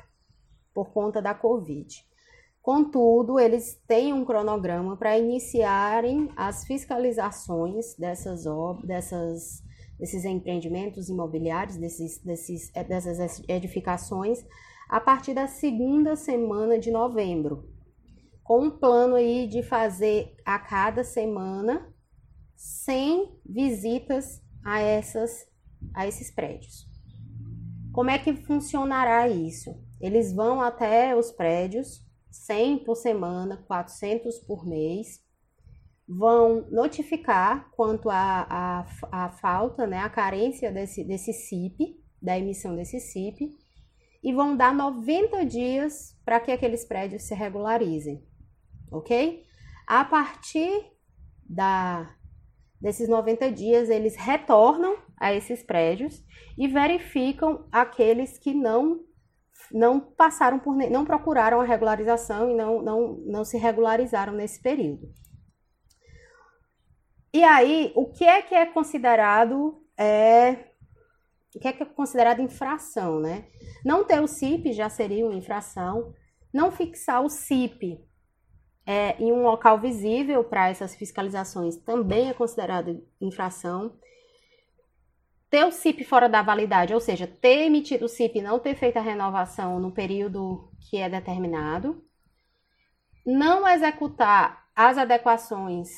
por 0.73 0.93
conta 0.93 1.21
da 1.21 1.35
Covid. 1.35 2.09
Contudo, 2.63 3.41
eles 3.41 3.81
têm 3.87 4.13
um 4.13 4.25
cronograma 4.25 4.97
para 4.97 5.19
iniciarem 5.19 6.31
as 6.37 6.65
fiscalizações 6.65 7.97
dessas, 7.97 8.45
dessas, 8.85 9.63
desses 9.99 10.25
empreendimentos 10.25 11.09
imobiliários, 11.09 11.77
desses, 11.77 12.19
desses, 12.23 12.71
eh, 12.75 12.85
dessas 12.85 13.43
edificações, 13.49 14.45
a 14.89 15.01
partir 15.01 15.33
da 15.33 15.47
segunda 15.47 16.17
semana 16.17 16.79
de 16.79 16.91
novembro, 16.91 17.69
com 18.45 18.65
um 18.65 18.71
plano 18.71 19.15
aí 19.15 19.47
de 19.47 19.63
fazer 19.63 20.35
a 20.45 20.59
cada 20.59 21.03
semana 21.03 21.95
100 22.57 23.41
visitas 23.47 24.43
a, 24.63 24.81
essas, 24.81 25.47
a 25.95 26.07
esses 26.07 26.31
prédios. 26.31 26.89
Como 27.93 28.11
é 28.11 28.19
que 28.19 28.35
funcionará 28.35 29.29
isso? 29.29 29.75
Eles 30.01 30.33
vão 30.33 30.61
até 30.61 31.15
os 31.17 31.31
prédios 31.31 32.05
100 32.31 32.85
por 32.85 32.97
semana, 32.97 33.65
400 33.67 34.39
por 34.41 34.67
mês, 34.67 35.21
vão 36.09 36.67
notificar 36.71 37.71
quanto 37.71 38.11
à 38.11 38.47
a, 38.49 38.87
a, 39.13 39.31
falta, 39.31 39.87
né, 39.87 39.99
a 39.99 40.09
carência 40.09 40.73
desse, 40.73 41.05
desse 41.05 41.33
CIP, 41.33 42.01
da 42.21 42.39
emissão 42.39 42.75
desse 42.75 42.99
CIP, 42.99 43.57
e 44.23 44.33
vão 44.33 44.57
dar 44.57 44.75
90 44.75 45.45
dias 45.47 46.17
para 46.25 46.41
que 46.41 46.51
aqueles 46.51 46.85
prédios 46.85 47.23
se 47.23 47.35
regularizem, 47.35 48.25
ok? 48.91 49.45
A 49.87 50.05
partir 50.05 50.85
da, 51.49 52.15
desses 52.81 53.09
90 53.09 53.53
dias, 53.53 53.91
eles 53.91 54.17
retornam 54.17 54.97
a 55.19 55.35
esses 55.35 55.63
prédios 55.63 56.25
e 56.57 56.67
verificam 56.67 57.67
aqueles 57.71 58.39
que 58.39 58.55
não 58.55 59.01
não 59.73 60.01
passaram 60.01 60.59
por 60.59 60.75
não 60.75 61.05
procuraram 61.05 61.61
a 61.61 61.65
regularização 61.65 62.51
e 62.51 62.55
não, 62.55 62.83
não, 62.83 63.13
não 63.27 63.45
se 63.45 63.57
regularizaram 63.57 64.33
nesse 64.33 64.61
período. 64.61 65.13
E 67.33 67.45
aí, 67.45 67.93
o 67.95 68.11
que 68.11 68.25
é 68.25 68.43
que 68.43 68.55
é 68.55 68.67
considerado 68.67 69.81
é, 69.97 70.71
o 71.55 71.61
que 71.61 71.69
é 71.69 71.73
que 71.73 71.83
é 71.83 71.87
considerado 71.87 72.41
infração, 72.41 73.21
né? 73.21 73.47
Não 73.85 74.05
ter 74.05 74.21
o 74.21 74.27
CIP 74.27 74.73
já 74.73 74.89
seria 74.89 75.25
uma 75.25 75.37
infração. 75.37 76.13
Não 76.53 76.73
fixar 76.73 77.23
o 77.23 77.29
CIP 77.29 78.05
é, 78.87 79.17
em 79.23 79.33
um 79.33 79.43
local 79.43 79.79
visível 79.79 80.43
para 80.43 80.69
essas 80.69 80.95
fiscalizações 80.95 81.77
também 81.77 82.29
é 82.29 82.35
considerado 82.35 83.05
infração. 83.21 83.97
Ter 85.49 85.65
o 85.65 85.73
CIP 85.73 86.05
fora 86.05 86.29
da 86.29 86.43
validade, 86.43 86.95
ou 86.95 87.01
seja, 87.01 87.27
ter 87.27 87.67
emitido 87.67 88.05
o 88.05 88.09
CIP 88.09 88.39
e 88.39 88.43
não 88.43 88.59
ter 88.59 88.75
feito 88.77 88.97
a 88.97 89.03
renovação 89.03 89.81
no 89.81 89.93
período 89.93 90.71
que 90.81 90.97
é 90.97 91.09
determinado. 91.09 92.05
Não 93.27 93.67
executar 93.69 94.67
as 94.75 94.97
adequações 94.97 95.89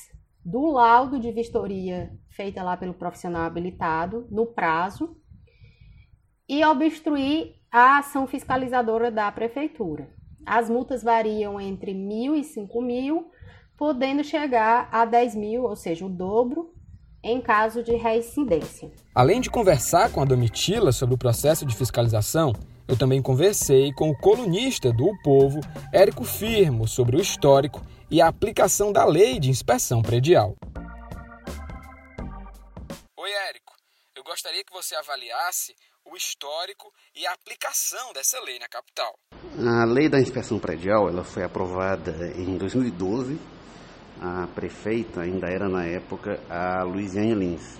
do 0.44 0.70
laudo 0.70 1.20
de 1.20 1.30
vistoria 1.30 2.10
feita 2.30 2.62
lá 2.62 2.76
pelo 2.76 2.94
profissional 2.94 3.42
habilitado 3.42 4.26
no 4.30 4.46
prazo 4.46 5.16
e 6.48 6.64
obstruir 6.64 7.54
a 7.70 7.98
ação 7.98 8.26
fiscalizadora 8.26 9.10
da 9.10 9.30
prefeitura. 9.30 10.12
As 10.44 10.68
multas 10.68 11.02
variam 11.02 11.60
entre 11.60 11.94
mil 11.94 12.34
e 12.34 12.42
cinco 12.42 12.82
mil, 12.82 13.30
podendo 13.76 14.24
chegar 14.24 14.88
a 14.92 15.04
10 15.04 15.34
mil, 15.34 15.62
ou 15.62 15.76
seja, 15.76 16.04
o 16.04 16.08
dobro, 16.08 16.74
em 17.22 17.40
caso 17.40 17.82
de 17.82 17.94
reincidência. 17.94 18.90
Além 19.14 19.40
de 19.40 19.50
conversar 19.50 20.10
com 20.10 20.20
a 20.20 20.24
Domitila 20.24 20.90
sobre 20.90 21.14
o 21.14 21.18
processo 21.18 21.64
de 21.64 21.74
fiscalização, 21.74 22.52
eu 22.88 22.98
também 22.98 23.22
conversei 23.22 23.92
com 23.92 24.10
o 24.10 24.18
colunista 24.18 24.92
do 24.92 25.06
o 25.06 25.22
Povo, 25.22 25.60
Érico 25.92 26.24
Firmo, 26.24 26.88
sobre 26.88 27.16
o 27.16 27.20
histórico 27.20 27.80
e 28.10 28.20
a 28.20 28.26
aplicação 28.26 28.92
da 28.92 29.04
lei 29.04 29.38
de 29.38 29.48
inspeção 29.48 30.02
predial. 30.02 30.56
Oi, 33.16 33.30
Érico. 33.48 33.72
Eu 34.16 34.24
gostaria 34.24 34.64
que 34.64 34.72
você 34.72 34.96
avaliasse 34.96 35.74
o 36.04 36.16
histórico 36.16 36.92
e 37.14 37.26
a 37.26 37.32
aplicação 37.32 38.12
dessa 38.12 38.40
lei 38.40 38.58
na 38.58 38.68
capital. 38.68 39.14
A 39.58 39.84
lei 39.84 40.08
da 40.08 40.20
inspeção 40.20 40.58
predial 40.58 41.08
ela 41.08 41.24
foi 41.24 41.44
aprovada 41.44 42.32
em 42.36 42.56
2012. 42.56 43.38
A 44.20 44.46
prefeita 44.54 45.22
ainda 45.22 45.48
era 45.48 45.68
na 45.68 45.84
época 45.84 46.40
a 46.48 46.82
Luiziane 46.84 47.34
Lins. 47.34 47.78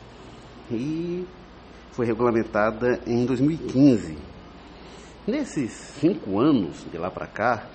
E 0.71 1.27
foi 1.93 2.07
regulamentada 2.07 3.01
em 3.07 3.25
2015. 3.25 4.17
Nesses 5.27 5.73
cinco 6.01 6.41
anos 6.41 6.85
de 6.91 6.99
lá 6.99 7.11
para 7.11 7.27
cá, 7.27 7.69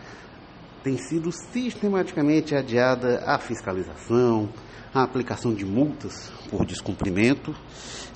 tem 0.84 0.98
sido 0.98 1.32
sistematicamente 1.32 2.56
adiada 2.56 3.24
a 3.26 3.38
fiscalização, 3.40 4.50
a 4.94 5.04
aplicação 5.04 5.54
de 5.54 5.66
multas 5.66 6.32
por 6.50 6.66
descumprimento. 6.66 7.56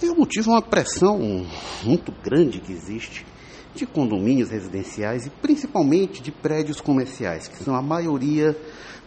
E 0.01 0.09
o 0.09 0.15
motivo 0.15 0.51
é 0.51 0.53
uma 0.55 0.61
pressão 0.61 1.45
muito 1.83 2.11
grande 2.23 2.59
que 2.59 2.71
existe 2.71 3.25
de 3.73 3.85
condomínios 3.85 4.49
residenciais 4.49 5.25
e 5.25 5.29
principalmente 5.29 6.21
de 6.21 6.31
prédios 6.31 6.81
comerciais, 6.81 7.47
que 7.47 7.63
são 7.63 7.75
a 7.75 7.81
maioria 7.81 8.57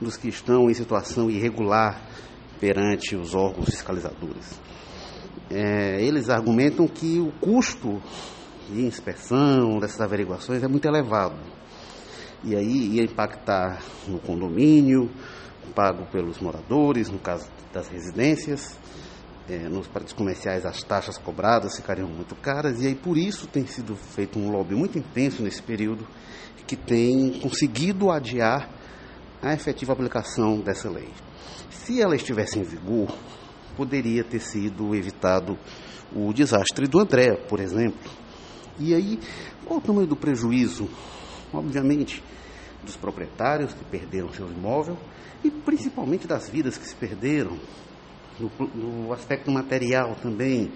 dos 0.00 0.16
que 0.16 0.28
estão 0.28 0.70
em 0.70 0.74
situação 0.74 1.30
irregular 1.30 2.00
perante 2.60 3.16
os 3.16 3.34
órgãos 3.34 3.66
fiscalizadores. 3.66 4.60
É, 5.50 6.02
eles 6.02 6.30
argumentam 6.30 6.88
que 6.88 7.18
o 7.18 7.30
custo 7.40 8.00
de 8.70 8.86
inspeção 8.86 9.78
dessas 9.78 10.00
averiguações 10.00 10.62
é 10.62 10.68
muito 10.68 10.86
elevado 10.86 11.36
e 12.44 12.54
aí 12.54 12.96
ia 12.96 13.02
impactar 13.02 13.82
no 14.06 14.18
condomínio, 14.18 15.10
pago 15.72 16.06
pelos 16.06 16.38
moradores, 16.38 17.08
no 17.08 17.18
caso 17.18 17.48
das 17.72 17.88
residências. 17.88 18.78
É, 19.48 19.68
nos 19.68 19.86
prédios 19.86 20.14
comerciais 20.14 20.64
as 20.64 20.82
taxas 20.82 21.18
cobradas 21.18 21.76
ficariam 21.76 22.08
muito 22.08 22.34
caras 22.34 22.80
e 22.80 22.86
aí 22.86 22.94
por 22.94 23.18
isso 23.18 23.46
tem 23.46 23.66
sido 23.66 23.94
feito 23.94 24.38
um 24.38 24.50
lobby 24.50 24.74
muito 24.74 24.98
intenso 24.98 25.42
nesse 25.42 25.62
período 25.62 26.06
que 26.66 26.74
tem 26.74 27.40
conseguido 27.40 28.10
adiar 28.10 28.70
a 29.42 29.52
efetiva 29.52 29.92
aplicação 29.92 30.60
dessa 30.60 30.88
lei. 30.88 31.10
Se 31.68 32.00
ela 32.00 32.16
estivesse 32.16 32.58
em 32.58 32.62
vigor, 32.62 33.14
poderia 33.76 34.24
ter 34.24 34.40
sido 34.40 34.94
evitado 34.94 35.58
o 36.14 36.32
desastre 36.32 36.86
do 36.86 36.98
André, 36.98 37.36
por 37.48 37.60
exemplo. 37.60 38.10
E 38.78 38.94
aí, 38.94 39.18
qual 39.64 39.78
o 39.78 39.82
tamanho 39.82 40.06
do 40.06 40.16
prejuízo? 40.16 40.88
Obviamente, 41.52 42.22
dos 42.84 42.96
proprietários 42.96 43.72
que 43.72 43.84
perderam 43.84 44.32
seu 44.32 44.48
imóvel 44.48 44.96
e 45.42 45.50
principalmente 45.50 46.26
das 46.26 46.48
vidas 46.48 46.78
que 46.78 46.86
se 46.86 46.94
perderam. 46.94 47.58
No, 48.38 48.50
no 48.74 49.12
aspecto 49.12 49.50
material 49.50 50.16
também, 50.16 50.72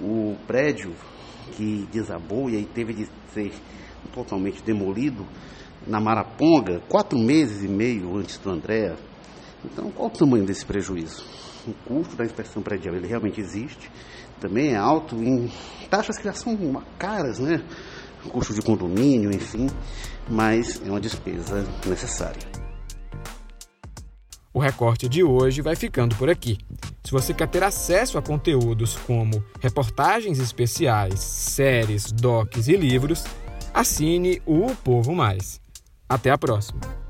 o 0.00 0.36
prédio 0.46 0.94
que 1.52 1.86
desabou 1.92 2.50
e 2.50 2.56
aí 2.56 2.66
teve 2.66 2.92
de 2.92 3.08
ser 3.32 3.52
totalmente 4.12 4.62
demolido 4.62 5.26
na 5.86 6.00
Maraponga, 6.00 6.80
quatro 6.88 7.18
meses 7.18 7.62
e 7.62 7.68
meio 7.68 8.16
antes 8.16 8.38
do 8.38 8.50
Andréa. 8.50 8.96
Então, 9.64 9.90
qual 9.90 10.08
o 10.08 10.10
tamanho 10.10 10.44
desse 10.44 10.64
prejuízo? 10.64 11.24
O 11.66 11.72
custo 11.86 12.16
da 12.16 12.24
inspeção 12.24 12.62
predial, 12.62 12.94
ele 12.94 13.06
realmente 13.06 13.40
existe, 13.40 13.90
também 14.40 14.72
é 14.72 14.76
alto 14.76 15.16
em 15.16 15.50
taxas 15.90 16.16
que 16.16 16.24
já 16.24 16.32
são 16.32 16.56
caras, 16.98 17.38
né? 17.38 17.62
Custo 18.26 18.52
de 18.52 18.62
condomínio, 18.62 19.30
enfim 19.30 19.68
mas 20.28 20.80
é 20.84 20.90
uma 20.90 21.00
despesa 21.00 21.66
necessária. 21.86 22.42
O 24.52 24.58
recorte 24.58 25.08
de 25.08 25.22
hoje 25.22 25.60
vai 25.60 25.76
ficando 25.76 26.16
por 26.16 26.30
aqui. 26.30 26.58
Se 27.04 27.12
você 27.12 27.34
quer 27.34 27.48
ter 27.48 27.62
acesso 27.62 28.16
a 28.16 28.22
conteúdos 28.22 28.96
como 29.06 29.44
reportagens 29.60 30.38
especiais, 30.38 31.20
séries, 31.20 32.10
docs 32.10 32.66
e 32.66 32.76
livros, 32.76 33.24
assine 33.74 34.40
o 34.46 34.74
Povo 34.76 35.14
Mais. 35.14 35.60
Até 36.08 36.30
a 36.30 36.38
próxima! 36.38 37.05